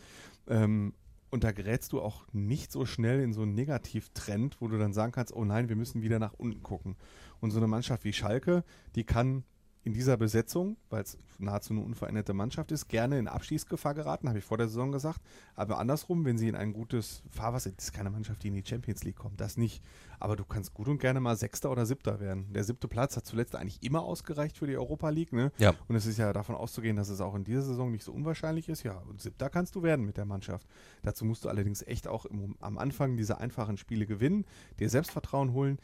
[0.46, 0.92] Ähm,
[1.30, 4.92] und da gerätst du auch nicht so schnell in so einen Negativtrend, wo du dann
[4.92, 6.94] sagen kannst, oh nein, wir müssen wieder nach unten gucken.
[7.40, 9.44] Und so eine Mannschaft wie Schalke, die kann
[9.84, 14.38] in dieser Besetzung, weil es nahezu eine unveränderte Mannschaft ist, gerne in Abschießgefahr geraten, habe
[14.38, 15.20] ich vor der Saison gesagt.
[15.54, 18.64] Aber andersrum, wenn sie in ein gutes Fahrwasser, das ist keine Mannschaft, die in die
[18.64, 19.82] Champions League kommt, das nicht.
[20.20, 22.50] Aber du kannst gut und gerne mal Sechster oder Siebter werden.
[22.52, 25.52] Der siebte Platz hat zuletzt eigentlich immer ausgereicht für die Europa League, ne?
[25.58, 25.74] Ja.
[25.86, 28.70] Und es ist ja davon auszugehen, dass es auch in dieser Saison nicht so unwahrscheinlich
[28.70, 28.84] ist.
[28.84, 30.66] Ja, und siebter kannst du werden mit der Mannschaft.
[31.02, 34.46] Dazu musst du allerdings echt auch im, am Anfang diese einfachen Spiele gewinnen,
[34.78, 35.78] dir Selbstvertrauen holen.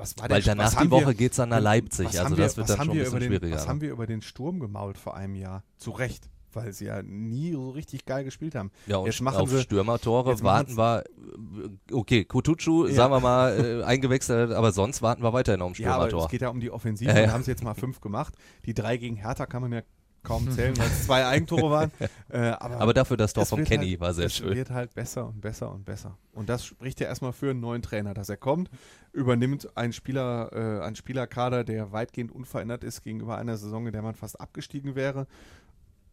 [0.00, 2.56] Was war Weil danach die Woche wir- geht's dann nach Leipzig, was also wir- das
[2.56, 5.14] wird dann schon ein bisschen den, schwieriger, Was haben wir über den Sturm gemault vor
[5.14, 5.62] einem Jahr?
[5.76, 8.70] Zu Recht, weil sie ja nie so richtig geil gespielt haben.
[8.86, 12.94] Ja, und Jetzt machen auf sie- Stürmertore warten wir, äh, okay, Kutucu, Ja.
[12.94, 16.24] sagen wir mal, äh, eingewechselt, aber sonst warten wir weiterhin auf ein Ja, aber Stürmertor.
[16.26, 17.10] es geht ja um die Offensive.
[17.10, 17.26] Ja.
[17.26, 18.34] Da haben sie jetzt mal fünf gemacht.
[18.64, 19.82] Die drei gegen Hertha kann man ja
[20.22, 21.92] kaum zählen, weil es zwei Eigentore waren.
[22.32, 24.54] Äh, aber, Aber dafür das Tor es von Kenny halt, war sehr es schön.
[24.54, 26.16] wird halt besser und besser und besser.
[26.32, 28.70] Und das spricht ja erstmal für einen neuen Trainer, dass er kommt,
[29.12, 34.02] übernimmt einen Spieler, äh, einen Spielerkader, der weitgehend unverändert ist gegenüber einer Saison, in der
[34.02, 35.26] man fast abgestiegen wäre.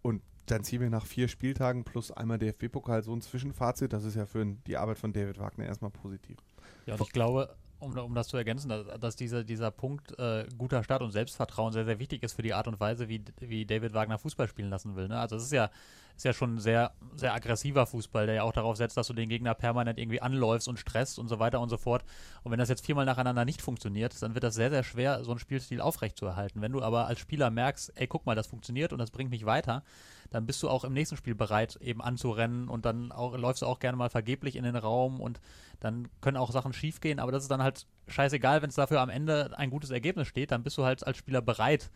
[0.01, 3.93] Und dann ziehen wir nach vier Spieltagen plus einmal DFB-Pokal so ein Zwischenfazit.
[3.93, 6.37] Das ist ja für die Arbeit von David Wagner erstmal positiv.
[6.87, 10.45] Ja, und ich glaube, um, um das zu ergänzen, dass, dass dieser, dieser Punkt äh,
[10.57, 13.65] guter Start und Selbstvertrauen sehr, sehr wichtig ist für die Art und Weise, wie, wie
[13.65, 15.07] David Wagner Fußball spielen lassen will.
[15.07, 15.19] Ne?
[15.19, 15.69] Also es ist ja,
[16.17, 19.13] ist ja schon ein sehr, sehr aggressiver Fußball, der ja auch darauf setzt, dass du
[19.13, 22.03] den Gegner permanent irgendwie anläufst und stresst und so weiter und so fort.
[22.43, 25.31] Und wenn das jetzt viermal nacheinander nicht funktioniert, dann wird das sehr, sehr schwer, so
[25.31, 26.61] einen Spielstil aufrechtzuerhalten.
[26.61, 29.45] Wenn du aber als Spieler merkst, ey, guck mal, das funktioniert und das bringt mich
[29.45, 29.83] weiter,
[30.31, 33.67] dann bist du auch im nächsten Spiel bereit, eben anzurennen und dann auch, läufst du
[33.67, 35.39] auch gerne mal vergeblich in den Raum und
[35.79, 39.09] dann können auch Sachen schiefgehen, aber das ist dann halt scheißegal, wenn es dafür am
[39.09, 41.91] Ende ein gutes Ergebnis steht, dann bist du halt als Spieler bereit,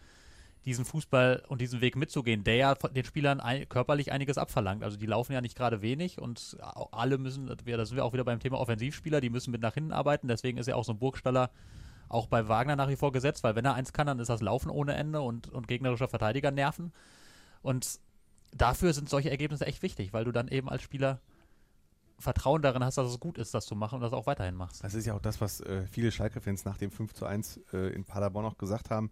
[0.65, 4.83] diesen Fußball und diesen Weg mitzugehen, der ja den Spielern ein, körperlich einiges abverlangt.
[4.83, 6.57] Also die laufen ja nicht gerade wenig und
[6.91, 9.91] alle müssen, da sind wir auch wieder beim Thema Offensivspieler, die müssen mit nach hinten
[9.91, 11.49] arbeiten, deswegen ist ja auch so ein Burgstaller
[12.09, 14.41] auch bei Wagner nach wie vor gesetzt, weil wenn er eins kann, dann ist das
[14.41, 16.91] Laufen ohne Ende und, und gegnerischer Verteidiger nerven.
[17.61, 17.99] Und
[18.51, 21.21] dafür sind solche Ergebnisse echt wichtig, weil du dann eben als Spieler
[22.19, 24.83] Vertrauen darin hast, dass es gut ist, das zu machen und das auch weiterhin machst.
[24.83, 27.93] Das ist ja auch das, was äh, viele Schalke-Fans nach dem 5 zu 1 äh,
[27.93, 29.09] in Paderborn auch gesagt haben.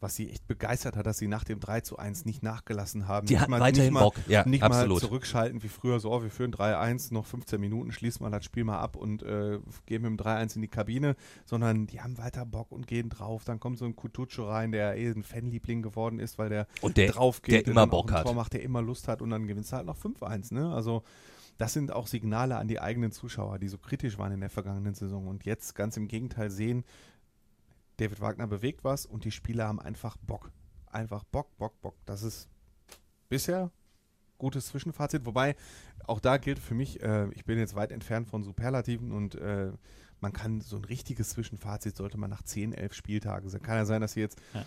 [0.00, 3.26] Was sie echt begeistert hat, dass sie nach dem 3 zu 1 nicht nachgelassen haben.
[3.26, 4.16] Die nicht hatten mal, weiterhin nicht Bock.
[4.16, 5.00] Mal, Ja, nicht absolut.
[5.02, 8.44] mal zurückschalten wie früher, so, oh, wir führen 3-1, noch 15 Minuten, schließen wir das
[8.44, 12.18] Spiel mal ab und äh, gehen mit dem 3-1 in die Kabine, sondern die haben
[12.18, 13.44] weiter Bock und gehen drauf.
[13.44, 16.96] Dann kommt so ein Kutucu rein, der eh ein Fanliebling geworden ist, weil der, Und
[16.98, 18.24] der- drauf der geht, immer und dann auch Bock hat.
[18.24, 20.52] Tor macht, der immer Lust hat und dann gewinnst du halt noch 5-1.
[20.52, 20.70] Ne?
[20.74, 21.02] Also
[21.56, 24.94] das sind auch Signale an die eigenen Zuschauer, die so kritisch waren in der vergangenen
[24.94, 26.82] Saison und jetzt ganz im Gegenteil sehen,
[27.96, 30.50] David Wagner bewegt was und die Spieler haben einfach Bock.
[30.86, 31.96] Einfach Bock, Bock, Bock.
[32.04, 32.48] Das ist
[33.28, 33.70] bisher
[34.38, 35.26] gutes Zwischenfazit.
[35.26, 35.56] Wobei,
[36.06, 39.72] auch da gilt für mich, äh, ich bin jetzt weit entfernt von Superlativen und äh,
[40.24, 43.46] man kann so ein richtiges Zwischenfazit sollte man nach 10, 11 Spieltagen.
[43.46, 44.64] Es kann ja sein, dass sie jetzt Ja.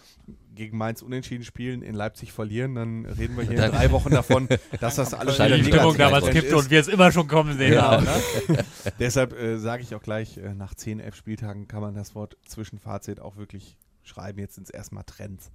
[0.53, 4.47] gegen Mainz unentschieden spielen, in Leipzig verlieren, dann reden wir hier in drei Wochen davon,
[4.79, 6.33] dass das alles wieder die Stimmung damals ist.
[6.33, 7.89] kippte und wir es immer schon kommen sehen Ja.
[7.91, 8.05] haben.
[8.05, 8.63] Ne?
[8.99, 12.37] Deshalb äh, sage ich auch gleich, äh, nach 10, 11 Spieltagen kann man das Wort
[12.45, 14.37] Zwischenfazit auch wirklich schreiben.
[14.39, 15.49] Jetzt sind es erstmal Trends.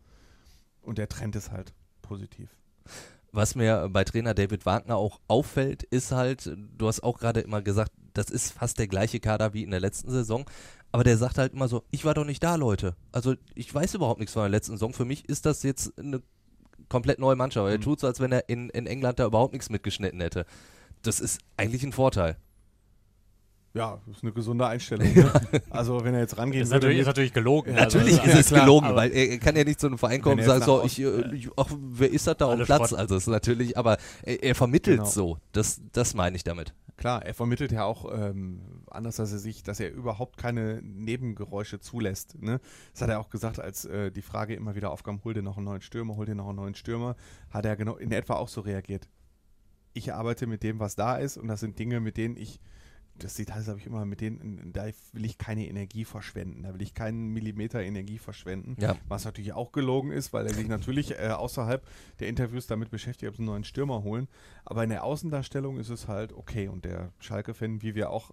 [0.81, 2.51] Und der Trend ist halt positiv.
[3.31, 7.63] Was mir bei Trainer David Wagner auch auffällt, ist halt, du hast auch gerade immer
[7.63, 10.45] gesagt, das ist fast der gleiche Kader wie in der letzten Saison.
[10.91, 12.95] Aber der sagt halt immer so, ich war doch nicht da, Leute.
[13.13, 14.93] Also ich weiß überhaupt nichts von der letzten Saison.
[14.93, 16.23] Für mich ist das jetzt eine
[16.89, 17.71] komplett neue Mannschaft.
[17.71, 20.45] Er tut so, als wenn er in, in England da überhaupt nichts mitgeschnitten hätte.
[21.03, 22.37] Das ist eigentlich ein Vorteil.
[23.75, 25.09] Ja, das ist eine gesunde Einstellung.
[25.15, 25.33] Ne?
[25.71, 27.75] Also wenn er jetzt rangehen Ist natürlich, ist natürlich gelogen.
[27.75, 30.41] Natürlich also, ist es klar, gelogen, weil er, kann ja nicht zu einem Verein kommen
[30.41, 32.67] und sagen, so, nach ich, äh, ich, ach, wer ist das da auf dem Alle
[32.67, 32.89] Platz?
[32.89, 32.99] Schrott.
[32.99, 35.09] Also es ist natürlich, aber er, er vermittelt Genau.
[35.09, 35.39] so.
[35.53, 36.75] Das, das meine ich damit.
[37.03, 41.81] Klar, er vermittelt ja auch ähm, anders, dass er sich, dass er überhaupt keine Nebengeräusche
[41.81, 42.41] zulässt.
[42.41, 42.61] Ne?
[42.93, 45.57] Das hat er auch gesagt, als äh, die Frage immer wieder aufkam, hol dir noch
[45.57, 47.17] einen neuen Stürmer, hol dir noch einen neuen Stürmer,
[47.51, 49.09] hat er genau in etwa auch so reagiert.
[49.95, 52.61] Ich arbeite mit dem, was da ist und das sind Dinge, mit denen ich,
[53.15, 56.83] das Details habe ich immer, mit denen, da will ich keine Energie verschwenden, da will
[56.83, 58.77] ich keinen Millimeter Energie verschwenden.
[58.81, 58.97] Ja.
[59.09, 61.87] Was natürlich auch gelogen ist, weil er sich natürlich äh, außerhalb
[62.21, 64.29] der Interviews damit beschäftigt, ob sie einen neuen Stürmer holen.
[64.65, 66.69] Aber in der Außendarstellung ist es halt okay.
[66.69, 68.31] Und der Schalke-Fan, wie wir auch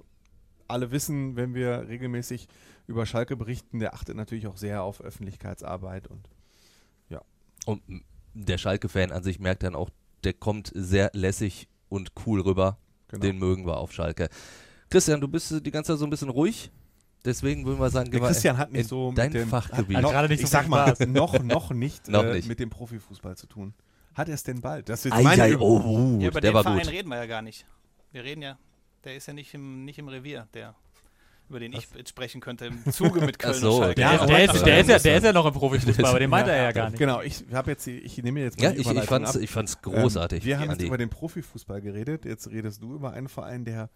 [0.68, 2.48] alle wissen, wenn wir regelmäßig
[2.88, 6.30] über Schalke berichten, der achtet natürlich auch sehr auf Öffentlichkeitsarbeit und
[7.66, 9.90] Und m, der Schalke-Fan an sich merkt dann auch,
[10.24, 12.78] der kommt sehr lässig und cool rüber.
[13.08, 13.22] genau.
[13.22, 14.30] Den mögen wir auf Schalke.
[14.90, 16.72] Christian, du bist die ganze Zeit so ein bisschen ruhig.
[17.26, 19.98] Deswegen würden wir sagen, der Christian hat nicht so dein mit dem, Fachgebiet.
[19.98, 22.48] Hat noch, nicht so ich sag mal, noch, noch nicht, Noch äh, nicht.
[22.48, 23.74] mit dem Profifußball zu tun.
[24.14, 24.88] Hat er es denn bald?
[24.90, 26.92] Das ist jetzt Ei, meine ei, oh, uh, Ja, über der den war Verein gut.
[26.92, 27.66] reden wir ja gar nicht.
[28.12, 28.58] Wir reden ja,
[29.04, 30.76] der ist ja nicht im, nicht im Revier, der,
[31.50, 33.96] über den ich jetzt sprechen könnte, im Zuge mit Köln Ach so, und Schalke.
[33.96, 36.30] Der, Ja, der, ist, der, ist ja, der ist ja noch im Profifußball, aber den
[36.30, 37.00] meint er ja gar nicht.
[37.00, 39.42] Genau, ich habe jetzt, ich nehme jetzt mal Ja, die ich, ich fand's, ab.
[39.42, 40.42] ich fand's großartig.
[40.44, 42.26] Ähm, wir haben jetzt über den Profifußball geredet.
[42.26, 43.90] Jetzt redest du über einen Verein, der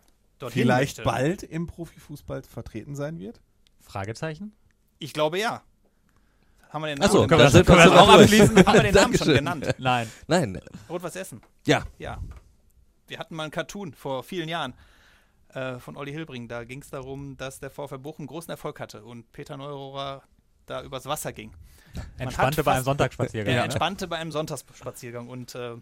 [0.43, 1.03] Dorthin vielleicht möchte.
[1.10, 3.41] bald im Profifußball vertreten sein wird.
[3.82, 4.53] Fragezeichen?
[4.99, 5.62] Ich glaube ja.
[6.69, 8.65] Haben wir den Namen, Achso, schon- können wir das- können wir das auch abschließen?
[8.65, 9.75] haben wir den Namen schon genannt?
[9.77, 10.10] Nein.
[10.27, 11.41] Nein, Rot-Weiß Essen.
[11.67, 12.19] ja, Ja.
[13.08, 14.73] Wir hatten mal einen Cartoon vor vielen Jahren
[15.49, 16.47] äh, von Olli Hilbring.
[16.47, 20.23] Da ging es darum, dass der VfL Bochum großen Erfolg hatte und Peter Neurohrer
[20.65, 21.51] da übers Wasser ging.
[22.17, 23.53] Entspannte bei einem Sonntagsspaziergang.
[23.53, 23.65] Er ne?
[23.65, 25.75] entspannte bei einem Sonntagsspaziergang und äh,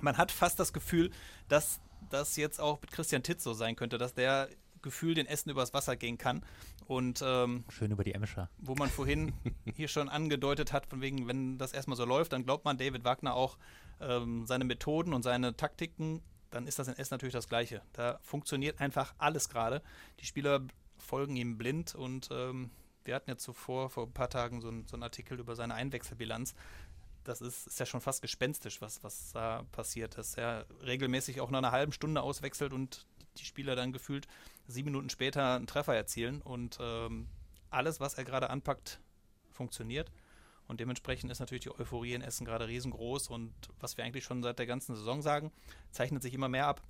[0.00, 1.10] man hat fast das Gefühl,
[1.48, 1.80] dass
[2.10, 4.48] das jetzt auch mit Christian Titz so sein könnte, dass der
[4.82, 6.44] Gefühl den Essen übers Wasser gehen kann
[6.86, 8.48] und ähm, Schön über die Emscher.
[8.58, 9.32] wo man vorhin
[9.74, 13.04] hier schon angedeutet hat, von wegen, wenn das erstmal so läuft, dann glaubt man David
[13.04, 13.58] Wagner auch
[14.00, 17.82] ähm, seine Methoden und seine Taktiken, dann ist das in Essen natürlich das Gleiche.
[17.92, 19.82] Da funktioniert einfach alles gerade.
[20.20, 20.62] Die Spieler
[20.96, 22.70] folgen ihm blind und ähm,
[23.04, 25.74] wir hatten ja zuvor, vor ein paar Tagen, so, ein, so einen Artikel über seine
[25.74, 26.54] Einwechselbilanz.
[27.24, 31.50] Das ist, ist ja schon fast gespenstisch, was, was da passiert, dass er regelmäßig auch
[31.50, 34.26] nach einer halben Stunde auswechselt und die Spieler dann gefühlt
[34.66, 37.28] sieben Minuten später einen Treffer erzielen und ähm,
[37.70, 39.00] alles, was er gerade anpackt,
[39.50, 40.10] funktioniert.
[40.68, 43.28] Und dementsprechend ist natürlich die Euphorie in Essen gerade riesengroß.
[43.28, 45.50] Und was wir eigentlich schon seit der ganzen Saison sagen,
[45.90, 46.82] zeichnet sich immer mehr ab.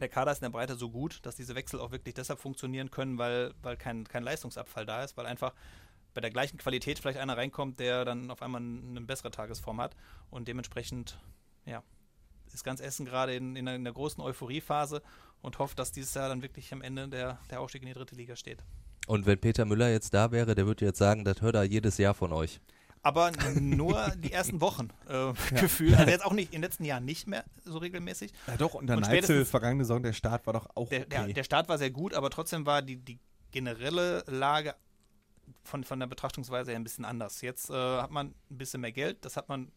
[0.00, 2.90] Der Kader ist in der Breite so gut, dass diese Wechsel auch wirklich deshalb funktionieren
[2.90, 5.52] können, weil, weil kein, kein Leistungsabfall da ist, weil einfach
[6.14, 9.96] bei der gleichen Qualität vielleicht einer reinkommt, der dann auf einmal eine bessere Tagesform hat.
[10.30, 11.18] Und dementsprechend,
[11.64, 11.82] ja,
[12.54, 15.02] ist ganz Essen gerade in, in, einer, in einer großen Euphoriephase
[15.40, 18.14] und hofft, dass dieses Jahr dann wirklich am Ende der, der Aufstieg in die dritte
[18.14, 18.62] Liga steht.
[19.06, 21.98] Und wenn Peter Müller jetzt da wäre, der würde jetzt sagen, das hört er jedes
[21.98, 22.60] Jahr von euch.
[23.02, 25.96] aber nur die ersten Wochen äh, gefühlt.
[25.96, 28.32] Also jetzt auch nicht in den letzten Jahren nicht mehr so regelmäßig.
[28.46, 31.32] Ja doch, unter Und Neitzel vergangene Saison, der Start war doch auch Der, der, okay.
[31.32, 33.18] der Start war sehr gut, aber trotzdem war die, die
[33.50, 34.74] generelle Lage
[35.64, 37.40] von, von der Betrachtungsweise her ein bisschen anders.
[37.40, 39.70] Jetzt äh, hat man ein bisschen mehr Geld, das hat man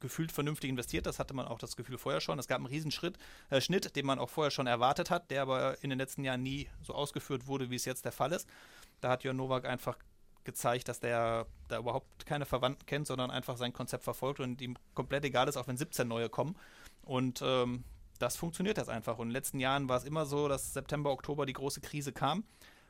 [0.00, 2.38] gefühlt vernünftig investiert, das hatte man auch das Gefühl vorher schon.
[2.38, 3.18] Es gab einen Riesenschritt,
[3.50, 6.42] äh, Schnitt, den man auch vorher schon erwartet hat, der aber in den letzten Jahren
[6.42, 8.48] nie so ausgeführt wurde, wie es jetzt der Fall ist.
[9.00, 9.98] Da hat Jörn Nowak einfach
[10.44, 14.76] gezeigt, dass der da überhaupt keine Verwandten kennt, sondern einfach sein Konzept verfolgt und ihm
[14.94, 16.56] komplett egal ist, auch wenn 17 neue kommen.
[17.04, 17.84] Und ähm,
[18.18, 19.18] das funktioniert jetzt einfach.
[19.18, 22.12] Und in den letzten Jahren war es immer so, dass September, Oktober die große Krise
[22.12, 22.44] kam.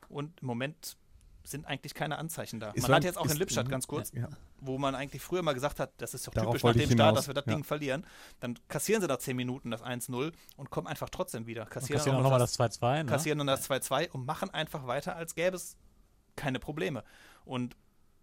[0.08, 0.96] Und im Moment
[1.44, 2.70] sind eigentlich keine Anzeichen da.
[2.70, 4.28] Ist man hat jetzt auch ist- in Lippstadt ganz kurz, ja, ja.
[4.60, 7.16] wo man eigentlich früher mal gesagt hat, das ist doch Darauf typisch nach dem Start,
[7.16, 7.54] dass wir das Ja.
[7.54, 8.06] Ding verlieren.
[8.40, 11.66] Dann kassieren sie nach 10 Minuten das 1-0 und kommen einfach trotzdem wieder.
[11.66, 13.02] Kassieren, kassieren auch noch nochmal das 2-2.
[13.02, 13.10] Ne?
[13.10, 15.76] kassieren dann das 2-2 und machen einfach weiter, als gäbe es
[16.36, 17.04] keine Probleme.
[17.44, 17.76] Und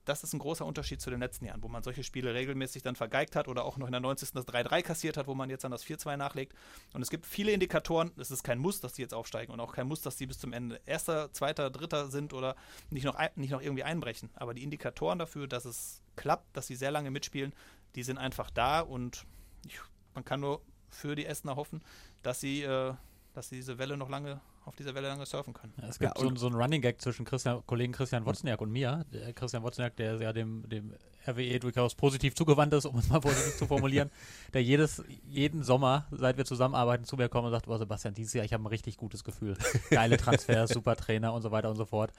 [0.09, 2.95] das ist ein großer Unterschied zu den letzten Jahren, wo man solche Spiele regelmäßig dann
[2.95, 4.31] vergeigt hat oder auch noch in der 90.
[4.33, 6.53] das 3-3 kassiert hat, wo man jetzt dann das 4-2 nachlegt.
[6.93, 9.73] Und es gibt viele Indikatoren, es ist kein Muss, dass die jetzt aufsteigen und auch
[9.73, 12.55] kein Muss, dass die bis zum Ende erster, zweiter, dritter sind oder
[12.89, 14.29] nicht noch, nicht noch irgendwie einbrechen.
[14.33, 17.53] Aber die Indikatoren dafür, dass es klappt, dass sie sehr lange mitspielen,
[17.95, 19.25] die sind einfach da und
[19.65, 19.79] ich,
[20.15, 21.83] man kann nur für die Essener hoffen,
[22.23, 22.93] dass sie, äh,
[23.39, 25.71] dass sie diese Welle noch lange, auf dieser Welle lange surfen können.
[25.81, 28.59] Ja, es gibt Ja, so, und- so einen Running Gag zwischen Christian, Kollegen Christian Wozniak
[28.59, 29.05] und mir.
[29.13, 30.93] Der Christian Wozniak, der ja dem, dem
[31.25, 34.11] RWE durchaus positiv zugewandt ist, um es mal positiv zu formulieren,
[34.53, 38.33] der jedes, jeden Sommer, seit wir zusammenarbeiten, zu mir kommt und sagt, oh Sebastian, dieses
[38.33, 39.55] Jahr, ich habe ein richtig gutes Gefühl.
[39.89, 42.11] Geile Transfers, super Trainer und so weiter und so fort.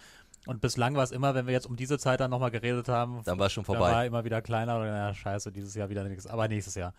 [0.47, 3.21] Und bislang war es immer, wenn wir jetzt um diese Zeit dann nochmal geredet haben,
[3.25, 3.93] Dann war es schon da vorbei.
[3.93, 6.27] war immer wieder kleiner oder naja, scheiße, dieses Jahr wieder nichts.
[6.27, 6.95] Aber nächstes Jahr.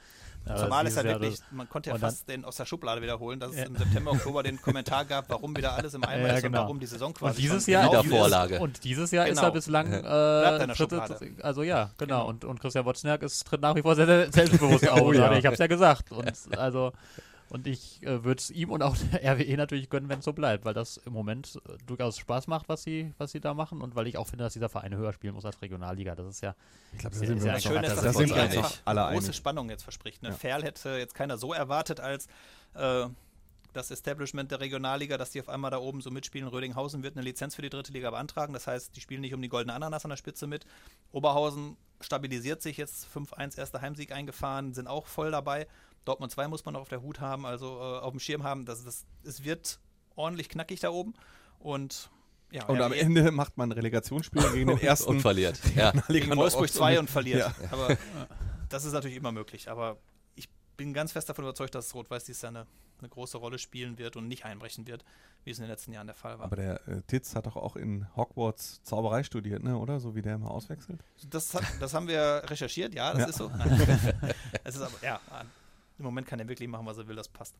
[0.46, 3.40] Aber Zumal es ja wirklich, man konnte ja dann- fast den aus der Schublade wiederholen,
[3.40, 3.64] dass Ja.
[3.64, 6.60] es im September, Oktober den Kommentar gab, warum wieder alles im Eimer Ja, ist genau.
[6.60, 8.56] und warum die Saison quasi Und dieses Jahr gelaufen Wiedervorlage.
[8.56, 8.62] ist.
[8.62, 9.48] Und dieses Jahr ist Genau.
[9.48, 12.12] er bislang äh, tritt, also ja, genau.
[12.12, 12.28] Genau.
[12.28, 15.02] Und, und Christian Wozniak ist tritt nach wie vor sehr, sehr selbstbewusst auf.
[15.02, 15.32] Oh ja.
[15.34, 16.12] Ich habe es ja gesagt.
[16.12, 16.92] Und also
[17.52, 20.34] und ich äh, würde es ihm und auch der RWE natürlich gönnen, wenn es so
[20.34, 23.82] bleibt, weil das im Moment äh, durchaus Spaß macht, was sie, was sie da machen
[23.82, 26.16] und weil ich auch finde, dass dieser Verein höher spielen muss als Regionalliga.
[26.16, 26.56] Das ist ja,
[26.94, 28.02] Ich glaube, da Ist ja- sind ist wir ja uns Das Schöne doch- ist, da
[28.08, 29.36] dass sind wir einfach alle große einig.
[29.36, 30.24] Spannung jetzt verspricht.
[30.24, 30.30] Ne?
[30.30, 30.36] Ja.
[30.36, 32.28] Ferl hätte jetzt keiner so erwartet als
[32.74, 33.06] äh,
[33.74, 36.48] das Establishment der Regionalliga, dass die auf einmal da oben so mitspielen.
[36.50, 38.52] Rödinghausen wird eine Lizenz für die dritte Liga beantragen.
[38.54, 40.66] Das heißt, die spielen nicht um die goldene Ananas an der Spitze mit.
[41.12, 45.68] Oberhausen stabilisiert sich jetzt 5-1 erster Heimsieg eingefahren, sind auch voll dabei.
[46.06, 48.66] Dortmund 2 muss man noch auf der Hut haben, also äh, auf dem Schirm haben.
[48.66, 49.80] Das, das, es wird
[50.16, 51.14] ordentlich knackig da oben.
[51.60, 52.10] Und
[52.52, 55.10] ja, Und am Ende macht man ein Relegationsspiel gegen den ersten.
[55.10, 55.60] und verliert.
[55.76, 55.92] Ja.
[56.08, 57.40] gegen Wolfsburg 2 und verliert.
[57.40, 57.72] Ja.
[57.72, 57.98] Aber
[58.70, 59.70] das ist natürlich immer möglich.
[59.70, 59.98] Aber
[60.36, 62.68] ich bin ganz fest davon überzeugt, dass Rot-Weiß Jahr eine,
[63.00, 65.06] eine große Rolle spielen wird und nicht einbrechen wird,
[65.46, 66.46] wie es in den letzten Jahren der Fall war.
[66.46, 69.78] Aber der äh, Titz hat doch auch in Hogwarts Zauberei studiert, ne?
[69.78, 70.02] oder?
[70.02, 71.00] So wie der immer auswechselt.
[71.30, 73.50] Das, hat, das haben wir recherchiert, ja, das ist so.
[73.58, 74.04] Nein.
[74.66, 75.22] es ist aber, ja,
[76.02, 77.56] im Moment kann er wirklich machen, was er will, das passt.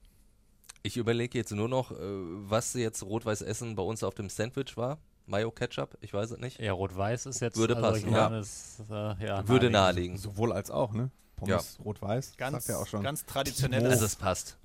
[0.84, 4.76] Ich überlege jetzt nur noch, äh, was jetzt Rot-Weiß Essen bei uns auf dem Sandwich
[4.78, 4.98] war.
[5.28, 6.60] Mayo Ketchup, ich weiß es nicht.
[6.60, 7.56] ja, Rot-Weiß ist jetzt.
[7.56, 8.38] Würde also passen, ich ja.
[8.38, 9.48] es, äh, ja.
[9.48, 10.18] Würde naheliegen.
[10.18, 11.12] Sowohl als auch, ne?
[11.36, 13.04] Pommes rot-weiß, Ganz, sagt er auch schon.
[13.04, 13.86] ganz traditionell.
[13.86, 14.58] Also es passt.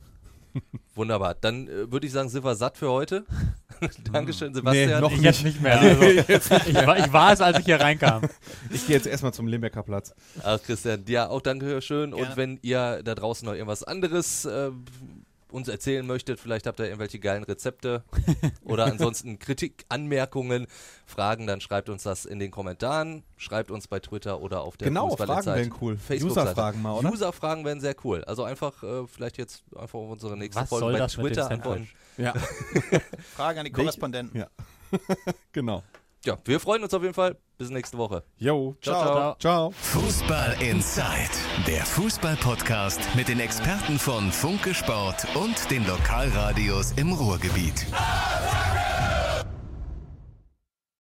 [0.95, 1.35] Wunderbar.
[1.35, 3.25] Dann äh, würde ich sagen, sind wir satt für heute.
[4.13, 5.01] Dankeschön, Sebastian.
[5.01, 5.81] noch Ich jetzt nicht mehr.
[5.81, 8.23] Also, ich, war, ich war es, als ich hier reinkam.
[8.71, 10.15] Ich gehe jetzt erstmal zum Limbecker Platz.
[10.43, 12.15] Ach, Christian, ja, auch danke schön.
[12.15, 14.71] Und wenn ihr da draußen noch irgendwas anderes äh,
[15.57, 18.05] uns erzählen möchtet, vielleicht habt ihr irgendwelche geilen Rezepte
[18.65, 20.67] oder ansonsten Kritik, Anmerkungen,
[21.07, 24.89] Fragen, dann schreibt uns das in den Kommentaren, schreibt uns bei Twitter oder auf der
[24.89, 25.97] Genau, Fußballerzeit Fragen wären cool.
[25.97, 26.51] Facebook-Seite.
[26.51, 27.11] User-Fragen mal, oder?
[27.11, 28.23] User-Fragen wären sehr cool.
[28.25, 31.89] Also einfach äh, vielleicht jetzt einfach auf unsere nächste Was Folge soll bei Twitter antworten.
[32.19, 32.35] Ja,
[33.35, 34.39] Fragen an die Korrespondenten.
[34.39, 34.49] ja.
[35.53, 35.83] genau.
[36.27, 37.37] Ja, wir freuen uns auf jeden Fall.
[37.57, 38.25] Bis nächste Woche.
[38.37, 39.15] Jo, Ciao, ciao.
[39.15, 39.37] ciao.
[39.39, 39.71] ciao.
[39.71, 41.31] Fußball Inside,
[41.69, 47.87] der Fußball-Podcast mit den Experten von Funke Sport und den Lokalradios im Ruhrgebiet.